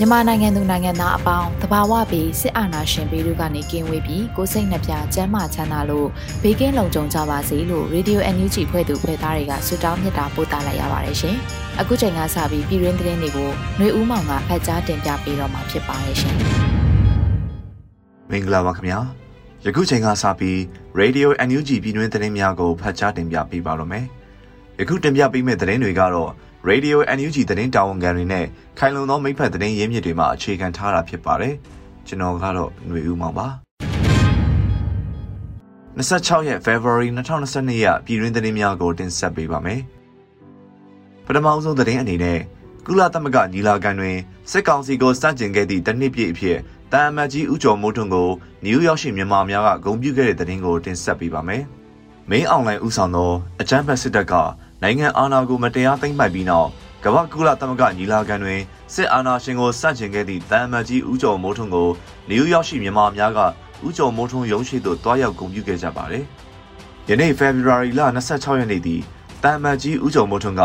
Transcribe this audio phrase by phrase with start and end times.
[0.00, 6.08] မြန်မာနိုင်ငံသူနိုင်ငံသားအပေါင်းတဘာဝပြီးစစ်အာဏာရှင်ပြည်သူကနေကင်းဝေးပြီးကိုစိတ်နှပြကျန်းမာချမ်းသာလို့
[6.42, 11.36] ဘေးကင်းလုံခြုံကြပါစေလို့ Radio NUG ဖွဲ့သူဖွဲ့သားတွေကဆုတောင်းမြတ်တာပို့သလိုက်ရပါတယ်ရှင်။
[11.80, 16.36] အခုချိန်ကစပြီးပြည်တွင်းသတင်းတွေကိုຫນွေဦးမောင်ကဖတ်ကြားတင်ပြပေးတော့မှာဖြစ်ပါတယ်ရှင်။
[18.30, 18.98] မင်္ဂလာပါခင်ဗျာ။
[19.66, 20.56] ယခုချိန်ကစပြီး
[21.00, 24.06] Radio NUG ပြည်တွင်းသတင်းများကိုဖတ်ကြားတင်ပြပေးပါတော့မယ်။
[24.80, 26.30] ယခုတင်ပြပေးမယ့်သတင်းတွေကတော့
[26.68, 28.44] Radio NUG သတင်းတာဝန်ခံတွေနဲ့
[28.78, 31.54] ခိုင်လုံသောမိဖက်သတင်းရင်းမြစ်တွေမှအခြေခံထားတာဖြစ်ပါတယ်။
[32.06, 33.46] ကျွန်တော်ကတော့ຫນွေဦးမောင်ပါ။
[35.98, 39.80] 26ရက် February 2022ရက်ပြည်တွင်းသတင်းများကိုတင်ဆက်ပေးပါမယ်။
[41.26, 42.38] ပထမဆုံးသတင်းအနေနဲ့
[42.86, 44.16] ကုလသမဂ္ဂညီလာခံတွင်
[44.50, 46.58] စစ်ကောင်စီကိုစတင်ခဲ့သည့်တနစ်ပြည့်အဖြစ်
[46.92, 48.30] တာအမတ်ကြီးဦးကျော်မိုးထွန်းကို
[48.64, 51.64] နယူးယောက်ရှိမြန်မာများကဂုဏ်ပြုခဲ့တဲ့သတင်းကိုတင်ဆက်ပေးပါမယ်။
[52.30, 54.34] မင်းအွန်လိုင်းဦးဆောင်သောအကြမ်းဖက်စစ်တပ်က
[54.82, 56.68] နိုင်ငံအာဏာကိုမတရားသိမ်းပိုက်ပြီးနောက်
[57.04, 58.60] ကမ္ဘာကုလသမဂ္ဂညီလာခံတွင်
[58.94, 61.88] စစ်အာဏာရှင်ကိုစတင်ခဲ့သည့်တန်အမတ်ကြီးဦးကျော်မိုးထွန်းကို
[62.28, 63.40] နယူးယောက်ရှိမြန်မာများက
[63.86, 66.24] ဦးကျော်မိုးထွန်းရုံးရှိသို့တွားရောက်ဂုဏ်ပြုခဲ့ကြပါတယ်။
[67.08, 68.00] ယနေ့ February လ
[68.32, 69.00] 26ရက်နေ့သည်
[69.42, 70.62] တန်အမတ်ကြီးဦးကျော်မိုးထွန်းက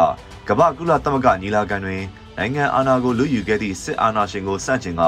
[0.47, 2.02] ကမ္ဘာကုလသမဂ္ဂညီလာခံတွင်
[2.38, 5.02] နိုင်ငံအာဏာကိုလူယူခဲ့သည့်စစ်အာဏာရှင်ကိုစတင်က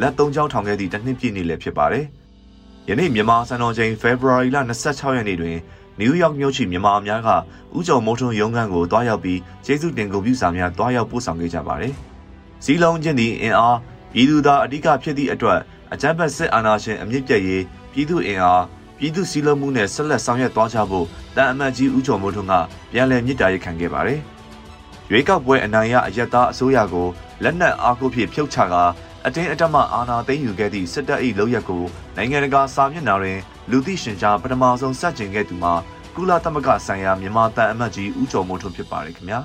[0.00, 2.04] လက်သုံးချောင်းထောင်ခဲ့သည့်တစ်နှစ်ပြည့်နေ့လည်းဖြစ်ပါတယ်။
[2.88, 4.56] ယနေ့မြန်မာစံတော်ချိန် February လ
[4.86, 5.56] 26ရက်နေ့တွင်
[6.00, 7.28] နယူးယောက်မြို့ရှိမြန်မာအများက
[7.76, 11.92] ဥကြုံမိုးထွန်းရုံးခန်းကိုတွားရောက်ပြီးကျေးဇူးတင်ဂုဏ်ပြုစာများတွားရောက်ပို့ဆောင်ခဲ့ကြပါတယ်။
[12.64, 13.78] စီလုံးချင်းသည့်အင်အား
[14.12, 15.58] ပြည်သူသားအဓိကဖြစ်သည့်အတွက်
[15.92, 17.62] အကြမ်းဖက်စစ်အာဏာရှင်အမြင့်ပြတ်ရေး
[17.92, 18.64] ပြည်သူအင်အား
[18.98, 21.06] ပြည်သူစည်းလုံးမှုနဲ့ဆက်လက်ဆောင်ရွက်သွားကြဖို့
[21.36, 22.54] တန်အမတ်ကြီးဦးကျော်မိုးထွန်းက
[22.92, 24.20] ပြန်လည်မြစ်တာရက်ခံခဲ့ပါတယ်။
[25.10, 27.08] ရွေးကောက်ပွဲအနိုင်ရအယက်သားအစိုးရကို
[27.42, 28.82] လက်နက်အားကိုဖြင့်ဖြုတ်ချကာ
[29.26, 31.82] အတင်းအဓမ္မအာဏာသိမ်းယူခဲ့သည့်စစ်တပ်၏လုပ်ရက်ကို
[32.16, 33.38] နိုင်ငံတကာစာမျက်နှာတွင်
[33.70, 35.74] လူသိရှင်ကြားပထမဆုံးစတင်ခဲ့သူမှာ
[36.16, 39.40] ကုလသမဂ္ဂဆိုင်ရာမြန်မာတန်အမတ်ကြီးဦးကျော်မိုးထွန်းဖြစ်ပါတယ်ခင်ဗျာ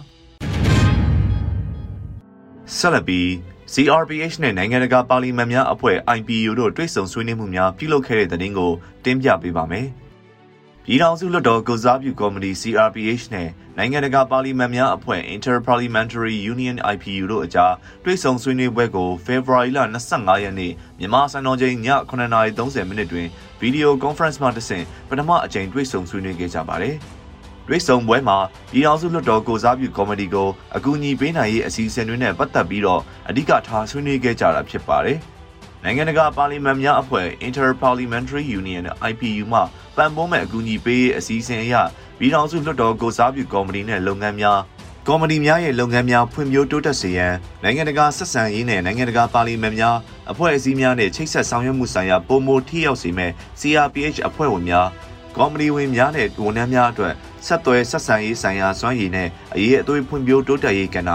[2.78, 3.28] ဆက်လက်ပြီး
[3.74, 8.72] CRPH နဲ့နိုင်ငံတကာပါလီမန်များအဖွဲ့ IPU တို့တွိတ်ဆုံဆွေးနွေးမှုများပြုလုပ်ခဲ့တဲ့တဲ့တင်ကို
[9.06, 9.88] တင်ပြပေးပါမယ်။
[10.88, 17.74] ပြည်ထောင်စုလွှတ်တော်ကုစားပြုကော်မတီ CRPH နဲ့နိုင်ငံတကာပါလီမန်များအဖွဲ့ Interparliamentary Union IPU တို့အကြား
[18.04, 19.80] တွေ့ဆုံဆွေးနွေးပွဲကို February လ
[20.12, 23.28] 25ရက်နေ့မြန်မာစံတော်ချိန်ည9:30မိနစ်တွင်
[23.60, 26.96] ဗီဒီယိုကွန်ဖရင့်မှတစ်ဆင့်ပထမအကြိမ်တွေ့ဆုံဆွေးနွေးခဲ့ကြပါတယ်။
[27.68, 28.38] တွေ့ဆုံပွဲမှာ
[28.72, 35.20] ပြည်ထောင်စုလွှတ်တော်ကိုစားပြုကော်မတီကိုအကူအညီပေးနိုင်ရေးအစီအစဉ်တွေနဲ့ပတ်သက်ပြီးတော့အဓိကထားဆွေးနွေးခဲ့ကြတာဖြစ်ပါတယ်။
[35.88, 39.60] နိုင်ငံတကာပါလီမန်များအဖွဲ့ Interparliamentary Union IPU မှ
[39.96, 41.74] ပံ့ပိုးမဲ့အကူအညီပေးရေးအစီအစဉ်အရ
[42.20, 44.60] ပြည်ထောင်စုလွှတ်တော်ကိုစားပြုကော်မတီနဲ့လုပ်ငန်းများ
[45.08, 49.98] ကော်မတီများရဲ့လုပ်ငန်းများဖွံ့ဖြိုးတိုးတက်စေရန်နိုင်ငံတကာဆက်ဆံရေးနဲ့နိုင်ငံတကာပါလီမန်များ
[50.32, 54.88] အဖွဲ့အစည်းများနဲ့ချိတ်ဆက်ဆောင်ရွက်မှုဆိုင်ရာပုံမိုထိရောက်စေမဲ့ CRPH အဖွဲ့ဝင်များ
[55.38, 57.14] ကော်မတီဝင်များနဲ့ဝန်ထမ်းများအတွက်
[57.46, 61.12] ဆက်သွယ်ဆက်ဆံရေးဆိုင်ရာစွမ်းရည်နဲ့အရေးအသွေးဖွံ့ဖြိုးတိုးတက်ရေးကဏ္ဍ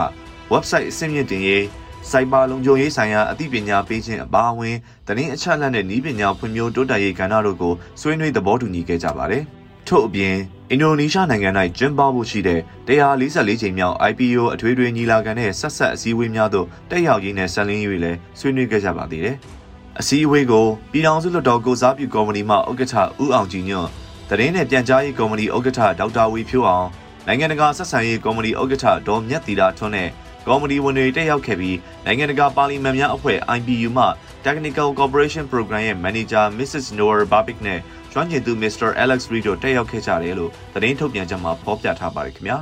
[0.53, 1.65] website အဆင့်မြင့်တင်ရေး
[2.09, 9.43] စိုက်ဘာလုံခြုံရေးဆိုင်ရာအသိပညာပေးခြင်းအပါအဝင်သတင်းအချက်အလက်နဲ့နည်းပညာဖွံ့ဖြိုးတိုးတက်ရေးကဏ္ဍတို့ကိုဆွေးနွေးသဘောတူညီခဲ့ကြပါတယ်။
[9.89, 10.37] ထို့အပြင်
[10.71, 19.37] အင်ဒိုနီးရှားနိုင်ငံ၌ကျင်းပဖို့ရှိတဲ့144ချိန်မြောက် IPO အထွေထွေညီလာခံနဲ့ဆက်ဆက်အစည်းအဝေးများသို့တက်ရောက်ရင်းနဲ့ဆက်လင်း၍လည်းဆွေးနွေးခဲ့ကြပါသေးတယ်။
[20.01, 23.89] အစည်းအဝေးကိုပြည်ထောင်စုလွှတ်တော်ကိုစားပြုကော်မတီမှဥက္ကဋ္ဌဦးအောင်ကြည်ညွန့်
[24.29, 26.89] တရင်နဲ့ပြန်ကြားရေးကော်မတီဥက္ကဋ္ဌဒေါက်တာဝီဖြိုးအောင်
[27.27, 30.09] နိုင်ငံတကာဆက်ဆံရေးကော်မတီဥက္ကဋ္ဌဒေါ်မြတ်တီတာထွန်းနဲ့
[30.47, 34.07] ကော်မတီဝင်တွေတက်ရောက်ခဲ့ပြီးနိုင်ငံတကာပါလီမန်များအဖွဲ့ IPU မှ
[34.47, 36.87] Technical Cooperation Program ရဲ့ Manager Mrs.
[36.99, 37.81] Noor Babik နဲ့
[38.13, 38.89] ကျွမ်းကျင်သူ Mr.
[39.03, 42.59] Alex Reed တို့တက်ရောက်ခဲ့ကြတယ်လို့သတင်းထုတ်ပြန်ချက်မှာဖော်ပြထားပါတယ်ခင်ဗျာ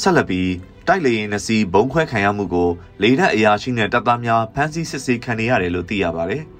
[0.00, 0.50] ဆက်လက်ပြီး
[0.88, 2.68] တိုက်လေရင်နှစီဘုံခွဲခံရမှုကို
[3.02, 6.44] လေတပ်အရာရှိနဲ့တပ်သားများဖမ်းဆီးစစ်ဆေးခံနေရတယ်လို့သိရပါတယ်။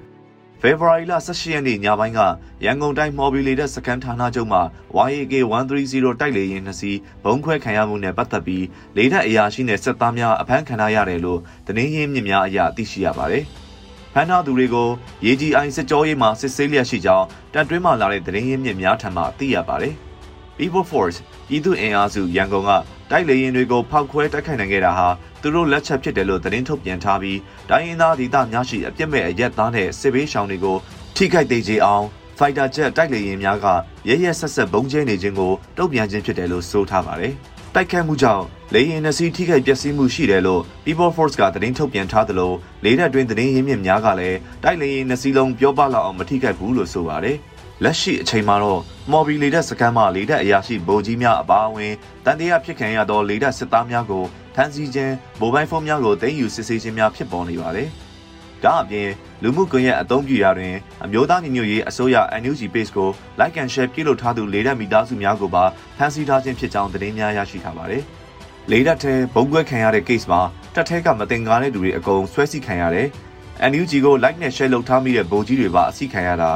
[0.63, 2.19] ဖေဖော်ဝါရီလ18ရက်နေ့ညပိုင်းက
[2.65, 4.61] ရန်ကုန်တိုင်းမော်ဘီလီတဲ့စကန်ဌာနချုပ်မှာ
[5.09, 8.65] YAK 130တိုက်လေယာဉ်နှစ်စီးဘုံခွဲခံရမှုနဲ့ပတ်သက်ပြီး
[8.97, 13.43] လေတပ်အရာရှိနဲ့စစ်သားများအဖမ်းခံရရတယ်လို့သတင်းရင်းမြစ်များအရသိရှိရပါတယ်။
[14.13, 14.89] ဖမ်းထားသူတွေကို
[15.25, 19.93] ရေကြီးအိုင်စစ်ကြောရေးမှာစစ်ဆေးလျက်ရှိကြောင်းတပ်တွင်းမှလာတဲ့သတင်းရင်းမြစ်များထံမှသိရပါတယ်။
[20.57, 21.17] People Force
[21.47, 22.71] ပြည်သူ့အင်အားစုရန်ကုန်က
[23.11, 25.07] တိုက်လေရင်တွေကိုဖောက်ခွဲတိုက်ခိုက်နိုင်ခဲ့တာဟာ
[25.41, 30.77] သူတို့လက်ချက်ဖြစ်တယ်လို့သတင်းထုတ်ပြန်ထားပြီးတိုင်းရင်းသားဒေသများရှိအပြစ်မဲ့အရက်သားနဲ့စစ်ဘေးရှောင်တွေကို
[31.15, 32.05] ထိခိုက်သေးချေအောင်
[32.37, 33.67] ဖိုက်တာဂျက်တိုက်လေရင်များက
[34.09, 37.33] ရရဆက်ဆက်ဘုံကျဲနေခြင်းကိုတုံ့ပြန်ခြင်းဖြစ်တယ်လို့ဆိုထားပါတယ်။
[37.75, 42.53] တိုက်ခတ်မှုကြောင့်လေရင်နှစီထိခိုက်ပျက်စီးမှုရှိတယ်လို့ People Force ကသတင်းထုတ်ပြန်ထားသလို
[42.83, 47.37] လေးတပ်တွင်သတင်းရင်းမြစ်များကလည်းတိုက်လေရင်နှစီလုံးပြောပလောက်အောင်မထိခိုက်ဘူးလို့ဆိုပါတယ်။
[47.85, 48.81] လက်ရှိအချိန်မှာတော့
[49.11, 51.93] မော်ဘီလေတပ်စခန်းမှလေတပ်အရာရှိဗိုလ်ကြီးများအပါအဝင်
[52.25, 54.23] တန်တရားဖြစ်ခံရသောလေတပ်စစ်သားများကို
[54.55, 57.89] ဖမ်းဆီးခြင်းမိုဘိုင်းဖုန်းများကိုတင်ယူစစ်ဆေးခြင်းများဖြစ်ပေါ်နေပါတယ်။
[58.63, 59.09] ဒါအပြင်
[59.43, 65.63] လူမှုကွန်ရက်အသုံးပြုရာတွင်အမျိုးသားညီညွတ်ရေးအစိုးရ NUG Page ကို Like and Share ပြုလုပ်ထားသူလေတပ်မိသားစုများကိုပါ
[65.97, 68.03] ဖမ်းဆီးထားခြင်းဖြစ်ကြောင်းသတင်းများရရှိထားပါတယ်။
[68.71, 70.41] လေတပ်ထဲဘုံကွဲခံရတဲ့ case မှာ
[70.75, 73.07] တပ်ထဲကမတင်ကားတဲ့သူတွေအကုန်ဆွဲဆီခံရတယ်။
[73.71, 76.51] NUG ကို like နဲ့ share လုပ်ထားမိတဲ့ဗိုလ်ကြီးတွေပါအစီခံရတာ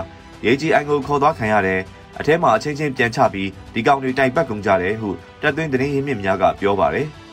[0.46, 1.82] ရေကြီးအိုင်ကိုခေါ်သွားခံရတယ်
[2.20, 5.10] အထဲမှာအချင်းချင်းပြန်ချပြီးဒီကောင်တွေတိုင်ပတ်ကုန်ကြတယ်ဟု
[5.42, 7.08] တက်သွင်းသတင်းရင်းမြစ်များကပြောပါတယ်။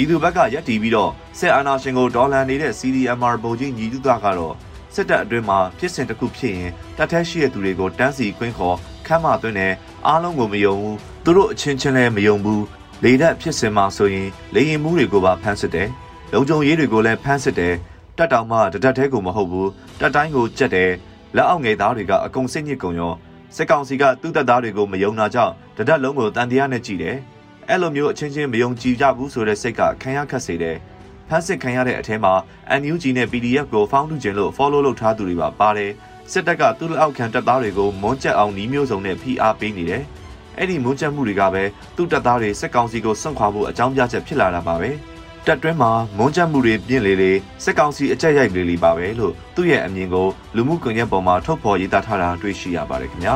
[0.00, 4.54] ဤသူဘက်ကရက်တီပြီးတော့စစ်အာဏာရှင်ကိုဒေါ်လာနေတဲ့ CDMR ဗိုလ်ကြီးညီတုသားကတော့
[4.94, 8.76] စစ်တပ်အတွင်းမှာဖြစ်စဉ်တစ်ခုဖြစ်ရင်တပ်ထဲရှိတဲ့သူတွေကိုတန်းစီခွင်းခေါ်
[9.06, 9.74] ခမ်းမသွင်းတယ်
[10.06, 12.64] အားလုံးကိုမယုံဘူးသူတို့အချင်းချင်းလည်းမယုံဘူး
[13.04, 15.88] လေတပ်ဖြစ်စဉ်မှာဆိုရင်လေရင်မှုတွေကိုပါဖမ်းစစ်တယ်
[16.32, 17.74] လုံခြုံရေးတွေကိုလည်းဖမ်းစစ်တယ်
[18.18, 20.90] တက်တောင်မှတတက်သေးကိုမဟုတ်ဘူးတက်တိုင်းကိုကြက်တယ်
[21.36, 23.14] လက်အောက်ငယ်သားတွေကအကုန်စိတ်ညစ်ကုန်ရော
[23.56, 27.16] စစ်ကောင်စီကသူ့တပ်သားတွေကိုမယုံတာကြောင့်တဒက်လုံးကိုတန်တရားနဲ့ကြည့်တယ်။
[27.68, 30.76] အဲ့လိုမျိုးအချင်းချင်းမယုံကြည်ကြဘူးဆိုတဲ့စိတ်ကခံရခက်စေတယ်။
[31.28, 32.34] ဖမ်းစစ်ခံရတဲ့အထဲမှာ
[32.80, 35.92] NUG နဲ့ PDF ကိုဖောင်းထုခြင်းလို့ follow လုပ်ထားသူတွေပါပါတယ်။
[36.32, 40.02] စစ်တပ်ကသူ့လက်အောက်ခံတပ်သားတွေကိုမွန်းကျက်အောင်နှီးမျိုးစုံနဲ့ဖိအားပေးနေတယ်။
[40.58, 41.62] အဲ့ဒီမွန်းကျက်မှုတွေကပဲ
[41.96, 44.90] သူ့တပ်သားတွေစစ်ကောင်စီကိုစွန့်ခွာဖို့အကြောင်းပြချက်ဖြစ်လာတာပါပဲ။
[45.46, 47.32] တက်တွင်းမှာမွန်းချက်မှုတွေပြင့်လေလေ
[47.64, 53.34] စက်ကောင်စီအကြက်ရိုက်လေလေပါပဲလို့သူ့ရဲ့အမြင်ကိုလူမှုကွန်ရက်ပေါ်မှာထုတ်ဖော်ရေးသားထားတာတွေ့ရှိရပါတယ်ခင်ဗျာ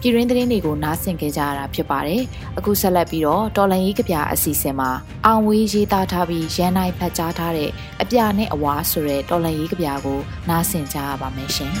[0.00, 2.22] ပြည်ရင်းသတင်းတွေကိုနားဆင်ကြကြရတာဖြစ်ပါတယ်။
[2.58, 4.90] အခုဆက်လက်ပြီးတော့တော်လန်ရေးကဗျာအစီအစဉ်မှာ
[5.26, 7.70] အောင်ဝေးရေးသားထားပြီးရန်နိုင်ဖတ်ကြားထားတဲ့
[8.02, 10.18] အပြနဲ့အဝါဆိုတဲ့တော်လန်ရေးကဗျာကို
[10.48, 11.72] နားဆင်ကြရပါမယ်ရှင်။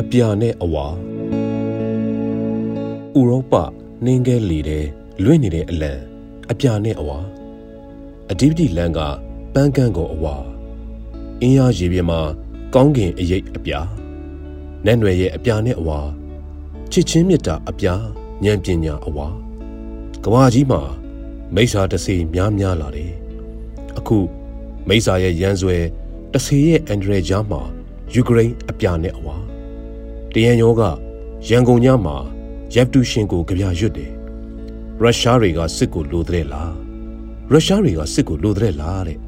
[0.00, 0.86] အပြနဲ့အဝါ
[3.18, 3.54] ဥရောပ
[4.04, 4.84] နှင်းကဲလေတဲ့
[5.24, 5.92] လွင့်နေတဲ့အလံ
[6.50, 7.18] အပြနဲ့အဝါ
[8.30, 9.00] အဓိပတိလန်က
[9.54, 10.36] ပန်းကန်းကိုအဝါ
[11.40, 12.20] အင်းရရေပြမှာ
[12.74, 14.05] ကောင်းကင်အရေးအပြား
[14.86, 16.00] နတ်နွယ်ရဲ့အပြာနဲ့အဝါ
[16.90, 17.94] ချစ်ချင်းမြတ်တာအပြာ
[18.44, 19.28] ဉာဏ်ပညာအဝါ
[20.24, 20.80] ကဘာကြီးမှာ
[21.54, 23.12] မိစ္ဆာတစေများများလာတယ်
[23.98, 24.18] အခု
[24.88, 25.76] မိစ္ဆာရဲ့ရန်ဆွဲ
[26.32, 27.60] တစေရဲ့အန်ဒရယ်ကြားမှာ
[28.14, 29.36] ယူကရိန်းအပြာနဲ့အဝါ
[30.34, 30.82] တရန်ရောက
[31.48, 32.16] ရန်ကုန်ညမှာ
[32.74, 34.12] ရက်တူရှင်ကိုကြပြရွတ်တယ်
[35.00, 36.74] ရုရှားတွေကစစ်ကိုလိုတဲ့လား
[37.50, 39.18] ရုရှားတွေကစစ်ကိုလိုတဲ့လားတဲ့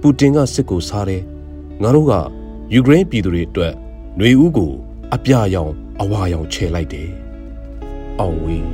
[0.00, 1.22] ပူတင်ကစစ်ကိုစားတယ်
[1.82, 2.12] ငါတို့က
[2.74, 3.74] ယူကရိန်းပြည်သူတွေအတွက်
[4.18, 4.72] ຫນွေဦးကို
[5.14, 7.08] အပြရောင်အဝါရောင်ခြေလိုက်တယ်။
[8.20, 8.64] အောင်ဝေး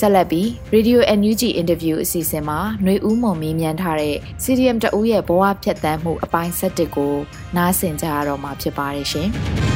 [0.00, 7.14] ဆက်လက်ပြီး Radio NUG Interview အစီအစဉ်မှာຫນွေဦးမုံမေးမြန်းထားတဲ့ CDM တဦးရဲ့ဘဝဖြတ်သန်းမှုအပိုင်း7ကို
[7.56, 9.30] နားဆင်ကြရတော့မှာဖြစ်ပါတယ်ရှင်။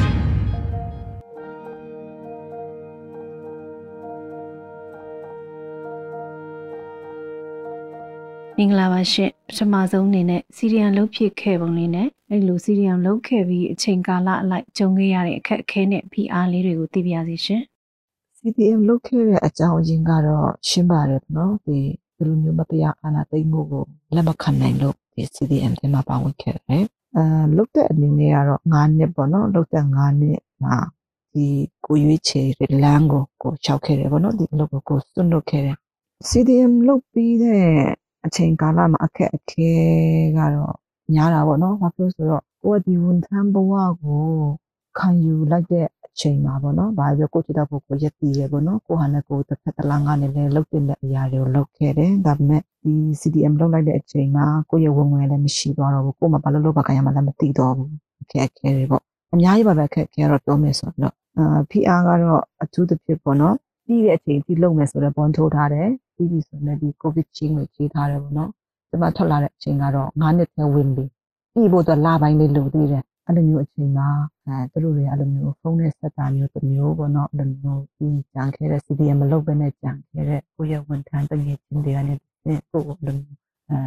[8.57, 17.61] မင်္ဂလာပါရှင်ပထမဆုံးအနေနဲ့စီရီယံလုတ်ဖြစ်ခဲ့ပုံလေးနဲ့အဲ့လိုစီရီယံလုတ်ခဲ့ပြီးအချိန်ကာလအလိုက်ကြုံခဲ့ရတဲ့အခက်အခဲနဲ့ဖိအားလေးတွေကိုသိပြစီရှင်
[18.37, 21.77] CDM လုတ်ခဲ့တဲ့အကြောင်းအရင်းကတော့ရှင်းပါတယ်နော်ဒီ
[22.15, 23.83] ဒီလိုမျိုးမတရားအာဏာသိမ်းမှုကို
[24.15, 30.77] လက်မခံနိုင်လို့ဒီ CDM ထဲမှာပါဝင်ခဲ့တယ်အဲလုတ်တဲ့အနေနဲ့ကတော့9နှစ်ပေါ့နော်လုတ်တဲ့9နှစ်မှာ
[31.33, 31.45] ဒီ
[31.85, 35.77] ကိုရွေးချယ်တဲ့လမ်းကိုကိုချောက်ခဲ့တယ်ပေါ့နော်ဒီလုတ်ကိုကိုစွန့်လွတ်ခဲ့တယ်
[36.29, 39.71] CDM လုတ်ပြီးတဲ့ အချိန်ကာလမှာအခက်အခဲ
[40.37, 40.75] ကတော့
[41.13, 44.23] များတာပေါ့နော်။ဘာဖြစ်လို့ဆိုတော့ကိုကဒီဝန်ထမ်းဘဝကို
[44.99, 57.89] ခံယူလိုက်တဲ့အချိန်မှာပေါ့နော်။ဘာပြောကိုချစ်တဲ့ပုဂ္ဂိုလ်ရက်တည်ရပေါ့နော်။ကိုဟာနဲ့ကိုတစ်ဖက်တစ်လမ်းကနေလည်းလှုပ်တဲ့အရာတွေကိုလှုပ်ခဲ့တယ်။ဒါပေမဲ့ဒီ CDM လှုပ်လိုက်တဲ့အချိန်မှာကိုရဲ့ဝင်ဝင်လည်းမရှိတော့ဘူး။ကိုမှဘာလို့လုပ်ပါကြရမှလည်းမသိတော့ဘူး။
[58.21, 59.03] အခက်အခဲတွေပေါ့
[59.33, 68.49] အများကြီးပါပဲခက်ခဲတော့ပြောမယ်ဆိုတော့အာ PR ကတော့အထူးသဖြင့်ပေါ့နော်ပြီးတဲ့အချိန်ထိလုံမယ်ဆိုတော့ဘွန်ထိုးထားတယ် ပြီးပြီဆိုရင်ဒီ covid ချင်းကိုကြီးထားတယ်ပေါ့နော်
[68.89, 71.05] ဒီမှာထွက်လာတဲ့အချိန်ကတော့9နှစ်ထဲဝင်ပြီ
[71.53, 74.07] ပြီးဖို့တော့လပိုင်းလေးလိုသေးတယ်အဲ့လိုမျိုးအချိန်မှာ
[74.47, 83.37] အဲသူတို့တွေအဲ့လိုမျိုးဖုန်းနဲ့ဆက်တာမျိုးတစ်မျိုးပေါ့နော်အဲ့လိုမျိုးပြီးကြံခဲ့တဲ့ CDM မလုပ်ဘဲနဲ့ကြံခဲ့တဲ့ကိုယ့်ရဲ့ဝန်ထမ်းတငယ်ချင်းတွေကနေကိုယ့်ကိုအဲ့လိုမျိုး
[83.69, 83.77] အဲ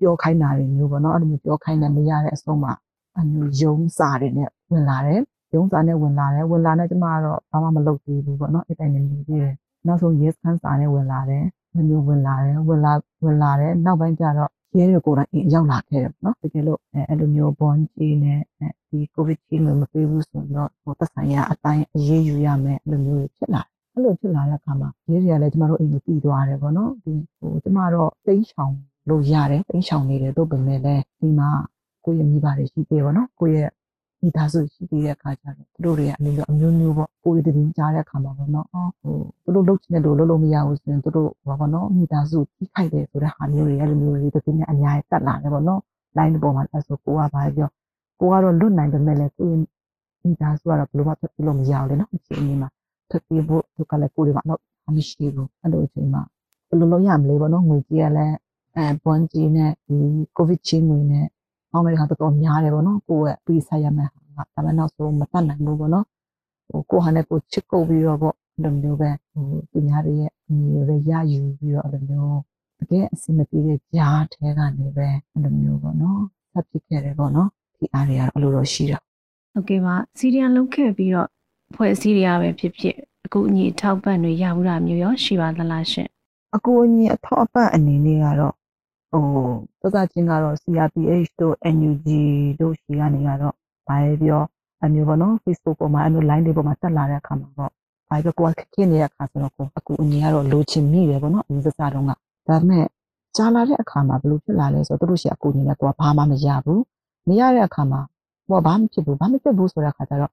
[0.00, 2.72] ပြောခိုင်းတာတွေမျိုးပေါ့နော်အဲ့လိုမျိုးပြောခိုင်းတယ်မရတဲ့အဆုံးမှာ
[3.18, 5.20] အမျိုးယုံစာတွေနဲ့ဝင်လာတယ်
[5.54, 9.54] ရုံးစာနဲ့ဝင်လာတယ်ဝင်လာတဲ့ကျမကတော့ဘာမှမလုပ်သေးဘူးပေါ့နော်အဲ့တိုင်းနေနေသေးတယ်
[9.86, 12.92] နောက်ဆုံး yes ခန်းစာနဲ့ဝင်လာတယ်ဒီ မျိုးဝင်လာတယ်ဝင်လာ
[13.24, 18.40] ဝင်လာတယ်နောက်ပိုင်းကျတော့ရဲတွေကိုယ်တိုင်အိမ်ရောက်လာခဲ့တယ်ပေါ့နော်တကယ်လို့အဲအဲ့လိုမျိုး bond ကြီးနဲ့
[18.88, 28.74] ဒီ covid ကြီးမျိုးမပေးဘူးဆိုတော့ဟိုသက်ဆိုင်ရာအတိုင်းအရေးယူရမယ်အဲ့လိုမျိုးဖြစ်လာအဲ့လိုဖြစ်လာတဲ့အခါမှာရဲတွေကလည်းကျမတို့အိမ်ကိုတည်သွားတယ်ပေါ့နော်ဒီဟိုကျမတော့တိန်းချောင်
[29.08, 31.50] လို့ရတယ်တိန်းချောင်နေတယ်တို့ပေမဲ့လည်းဒီမှာ
[32.04, 33.70] ကိုယ့်ရဲ့မိဘတွေရှိသေးပေါ့နော်ကိုယ့်ရဲ့
[34.22, 45.80] မိသားစုရှိသေးတဲ့အခါကျတော့သူတို့တွေအနေနဲ့အမျိုးမျိုးပေါ့ကိုယ်တည်ကြားတဲ့အခါမှာပေါ့နော်အော်ဟိုသူတို့လုပ်ချင်တဲ့လိုလုပ်လို့မရဘူးဆိုရင်သူတို့ဘာပေါ့နော်မိသားစုကြီးခိုက်တယ်ဆိုတဲ့ဟာမျိုးတွေအဲ့လိုမျိုးတွေတည်နေအများကြီးတက်လာတယ်ပေါ့နော်
[46.18, 47.68] line ပေါ်မှာအဲ့ဆိုကိုကဘာပြော
[48.20, 49.58] ကိုကတော့လွတ်နိုင်ပေမဲ့လည်းကိုယ်
[50.22, 52.68] မိသားစုကတော့ဘယ်လိုမှဖြစ်လို့မရဘူးလေနော်အချိန်ကြီးမှာ
[53.10, 54.60] ဖြစ်ပြီးဖို့သူကလည်းကိုယ်တွေကတော့
[54.96, 56.22] မရှိဘူးအဲ့လိုအချိန်မှာ
[56.68, 58.36] ဘယ်လိုလုပ်ရမလဲပေါ့နော်ငွေကြီးကလည်း
[58.76, 59.98] အဲဘွန်ကြီးနဲ့ဒီ
[60.36, 61.26] covid ချင်းငွေနဲ့
[61.72, 66.06] အောင်းတဲ့ခါတော်တော်များတယ်ပေါ့နော်ကိုယ့်ရဲ့ပြီးဆိုင်ရမယ်ဟာဒါမှနောက်ဆုံးမတတ်နိုင်ဘူးပေါ့နော်
[66.68, 72.38] ဟိုကိုဟာနဲ့ကိုချစ်ကုတ်ပြီးတော့ပေါ့အဲ့လိုမျိုးပဲဟိုသူများတွေရဲ့အမြင်တွေရယူပြီးတော့အဲ့လိုမျိုး
[72.78, 76.22] တကယ်အဆင်မပြေတဲ့ကြားထဲကနေပဲအဲ့လိုမျိုးပေါ့နော်
[76.52, 77.48] ဆက်ဖြစ်ခဲ့တယ်ပေါ့နော်
[77.78, 78.98] ဒီအားတွေကတော့အဲ့လိုတော့ရှိတာ
[79.52, 81.28] ဟုတ်ကဲ့ပါစီရီယန်လုံးခဲ့ပြီးတော့
[81.74, 86.08] ဖွဲ့စည်းရပဲဖြစ်ဖြစ်အခုအညီထောက်ပံ့တွေရဘူးတာမျိုးရောရှိပါသလားရှင်
[86.54, 88.54] အကူအညီအထောက်အပံ့အနေနဲ့ကတော့
[89.10, 89.24] ဟို
[89.80, 92.08] သက်သာချင်းကတော့ CRPH တို့ NUG
[92.60, 93.54] တို့ရှိကနေကတော့
[93.88, 94.42] ဘာပဲပြော
[94.84, 97.70] အမျိုးပေါ့နော် Facebook ပေါ်မှာအမျိုး line တွေပေါ်မှာတက်လာတဲ့အခါမှာတော့
[98.08, 102.86] ဘာပဲကိုယ်ခက်ခဲနေတဲ့အခါဆိုတော့ကိုအကူအညီကတော့လိုချင်မိတယ်ပေါ့နော်အရင်စစတုန်းကဒါပေမဲ့
[103.36, 106.82] ကြားလာတဲ့အခါမှာဘယ်လိုဖြစ်လာလဲဆိုတော့သူတို့ရှိအကူအညီနဲ့ကိုကဘာမှမရဘူး
[107.28, 108.00] မရတဲ့အခါမှာ
[108.48, 110.32] ကိုကဘာမှဖြစ်ဘူးဘာမှဖြစ်ဘူးဆိုတဲ့အခါကျတော့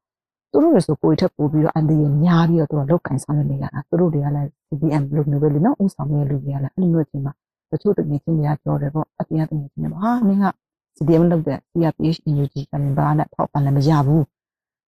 [0.52, 7.34] သူတို့တွေဆိုကိုယ်ထက်ပိုပြီးတော့အန်ဒီရညားပြီးတော့သူတို့လောက်ကင်ဆောင်နေရတာသူတို့တွေကလည်း CDM လို့မျိုးပဲလေနော်ဥဆောင်နေတဲ့လူတွေကလည်းအဲ့လိုမျိုးအချိန်မှာ
[7.72, 10.46] တချို့တကယ်ချင်းတွေကပြောတယ်ပေါ့အပြင်ကတကယ်ချင်းတွေပေါ့ဟာမင်းက
[10.96, 14.24] CDM လုပ်တဲ့ CRPH NUG ကလည်းဘာနဲ့ဖောက်ပန်လည်းမရဘူး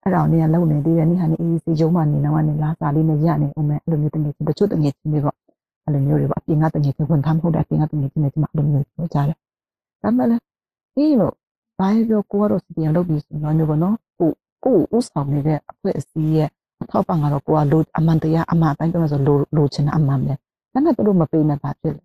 [0.04, 5.36] အဲ့တော့နေရလုံနေသေးတယ်နေဟာနေ EC ရုံးမှနေတော့ကနေလာစာလေးနဲ့ရနေအောင်မယ်အဲ့လိုမျိုးတကယ်ချင်းတချို့တကယ်ချင်းတွေပေါ့
[5.86, 9.38] အဲ့လိုမျိုးတွေပေါ့အပြင်ကတကယ်ချင်းဝန်ထမ်းမဟုတ်တဲ့အပြင်ကတကယ်ချင်းတွေဒီမှာအဲ့လိုမျိုးပြောကြတယ်
[10.02, 10.44] ဒါမှလည်း
[10.98, 11.34] အေးလို့
[11.80, 14.32] ဘာပြောကိုကတော့ CDM လုပ်ပြီးဆိုတော့မျိုးပေါ့နော်ကို
[14.66, 16.50] ကိုဥဆောင်နေတဲ့အဖွဲ့အစည်းရဲ့
[16.82, 20.34] အထောက်ပံ့ကတော့ကိုကလိုအမှန်တရားအမှန်တိုင်းပြောလို့ဆိုလိုလိုချင်တာအမှန်ပဲ
[20.74, 22.04] ဒါနဲ့သူတို့မပေးနဲ့ပါဖြစ်လေ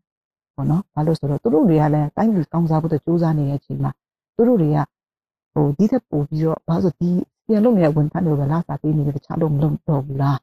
[0.55, 3.91] ပေါ့နော်ဘာလို့ဆိုတော့သူတို့တွေကလည်းတိုင်းပြည်ကောင်းစားဖို့စူးစမ်းနေတဲ့အချိန်မှာ
[4.37, 4.79] သူတို့တွေက
[5.53, 7.11] ဟိုဒီသက်ပို့ပြီးတော့ဘာလို့ဒီ
[7.47, 10.39] ပြန်လုပ်နေတဲ့ဝန်ထမ်းတွေပဲလာစားပေးနေတယ်တခြားတော့မလုပ်တော့ဘူးလား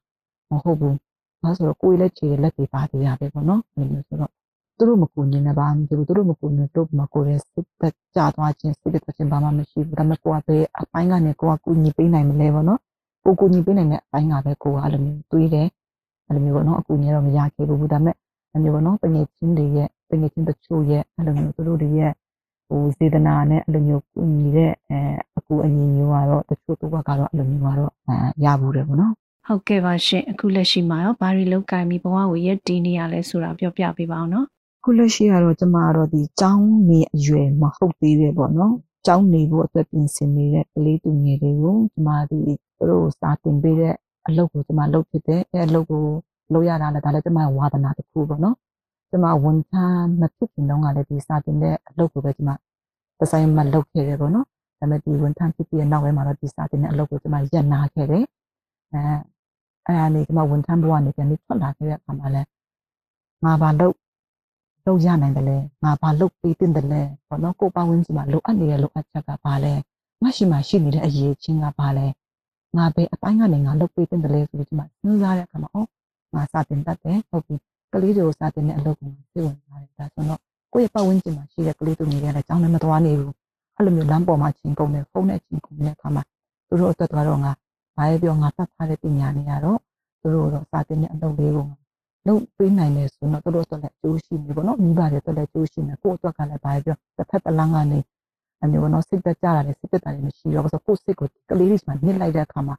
[0.51, 0.96] မဟုတ်ဘူး
[1.42, 4.32] ဘာလို့ဆိုတော့ကိုယ်လည်းခြေလက်တွေပါသေးရပဲပေါ့နော်အဲ့လိုဆိုတော့
[4.78, 12.80] သူတို့မကူညီနေပါမဖြစ်ဘူးသူတို့မကူညီတော့မကိုရဲစစ်သက်ကြသွားခြင်းစစ်သက်ခြင်းဘာမှမရှိဘူးဒါပေမဲ့ကိုကပဲအပိုင်းကနေကိုကကူညီပေးနိုင်မလဲပေါ့နော်
[13.25, 15.68] ကိုကူညီပေးနိုင်တဲ့အပိုင်းကပဲကိုကအဲ့လိုမျိုးတွေးတယ်
[16.28, 18.16] အဲ့လိုမျိုးပေါ့နော်အကူညီတော့မရခဲ့ဘူးဒါပေမဲ့
[18.54, 22.13] အဲ့လိုပေါ့နော်တငယ်ချင်းတွေရဲ့ တငယ်ချင်းတချို့ရဲ့အဲ့လိုမျိုးသူတို့တွေရဲ့
[22.68, 25.00] ဟိုစေတနာနဲ့အဲ့လိုမျိုးကူညီတဲ့အဲ
[25.38, 29.13] အကူအညီမျိုးကတော့တချို့တော့ကတော့အဲ့လိုမျိုးကတော့အဲရဘူးတယ်ပေါ့နော်
[29.48, 34.48] ဟုတ်ကဲ့ပါရှင်အခုလက်ရှိမှာရောဘာတွေလောက်ကင်ပြီးဘဝကိုရက်တည်နေရလဲဆိုတာပြောပြပေးပါအောင်နော်
[34.84, 38.75] ခုလက်ရှိကတော့ကျမကတော့ဒီចောင်းနေအရွယ်မဟုတ်သေးပဲပေါ့နော်
[39.08, 42.39] ចောင်းနေဖို့အတွက်ပြင်ဆင်နေတဲ့ကလေးသူငယ်တွေကိုကျမဒီ
[42.78, 43.96] သူတို့စာတင်ပေးတဲ့
[44.28, 46.04] အလုပ်ကိုကျမလုပ်ဖြစ်တယ်အဲအလုပ်ကို
[46.54, 48.56] လုပ်ရတာလည်းဒါလည်းကျမဝါသနာတစ်ခုပေါ့နော်
[49.10, 54.46] ကျမဝန်ထမ်းမဖြစ်ခင်တုန်းကလည်းဒီစာတင်တဲ့အလုပ်ကိုပဲကျမတစ်ဆိုင်မှလုပ်ခဲ့တယ်ပေါ့နော်
[54.80, 58.25] ဒါပေမဲ့ဒီဝန်ထမ်းဖြစ်ပြီးနောက်ပိုင်းမှာတော့ဒီစာတင်တဲ့အလုပ်ကိုကျမရပ်နာခဲ့တယ်
[58.94, 59.01] အဲ
[59.88, 62.48] အဲအားနေကျမဝန်ထမ်းဘဝနေပြန်ပြီးထွက်လာခဲ့တဲ့အခါမှာလည်း
[63.44, 63.96] ငါဘာလုပ်
[64.86, 69.74] လုပ်ရနိုင်တယ်လဲငါဘာလုပ်ပေးတင်တယ်လဲပေါ့နော်ကိုပဝင်းစီမှာလိုအပ်နေတဲ့လိုအပ်ချက်ကဘာလဲ
[70.22, 72.08] ငါရှိမှရှိနေတဲ့အရေးချင်းကဘာလဲ
[72.78, 75.89] ငါပဲအပိုင်းကနေငါလုပ်ပေးတင်တယ်လဲဆိုပြီးဒီမှာစဉ်းစားတဲ့အခါမှာအော်
[76.36, 77.56] ငါစာတင်တတ်တယ်ဟုတ်ပြီ
[77.93, 80.39] ကလေးတွေကိုစာတင်တဲ့အလုပ်ကိုသိဝင်လာတယ်ဒါဆိုတော့
[80.74, 83.34] ကိုယ့်ရဲ့ပတ်ဝန်းကျင်မှာရှိတဲ့ကလေးတွေတွေကလည်းကြောင်းလည်းမသွားနေဘူး
[83.75, 86.24] အဲ့လိုမျိုးလမ်းပေါ်မှာချင်းကုန်တယ်ဖုန်းနဲ့ချင်းကုန်တဲ့အခါမှာ
[86.67, 87.51] သူတို့အတွက်တော့ငါ
[87.98, 89.79] ဘာပဲပြောငါတတ်ထားတဲ့ပညာတွေကတော့
[90.22, 91.65] သူတို့တော့စာတင်တဲ့အလုပ်လေးကို
[92.27, 98.00] လုပ်ပေးနိုင်တယ်ဆိုတော့တို့အတွက်လည်းအကျိုးရှိနေပေါ့နော်မိဘတွေအတွက်လည်းအကျိုးရှိနေကိုယ့်အတွက်ကလည်းဘာပဲပြောတစ်ဖက်တစ်လမ်းကနေ
[98.63, 102.75] အမျိုးပေါ့နော်စိတ်သက်ကြတာလည်းစိတ်သက်တာလည်းမရှိတော့ဘူးဆိုကိုယ့်စိတ်ကိုကလေးတွေမှနစ်လိုက်တဲ့အခါမှာ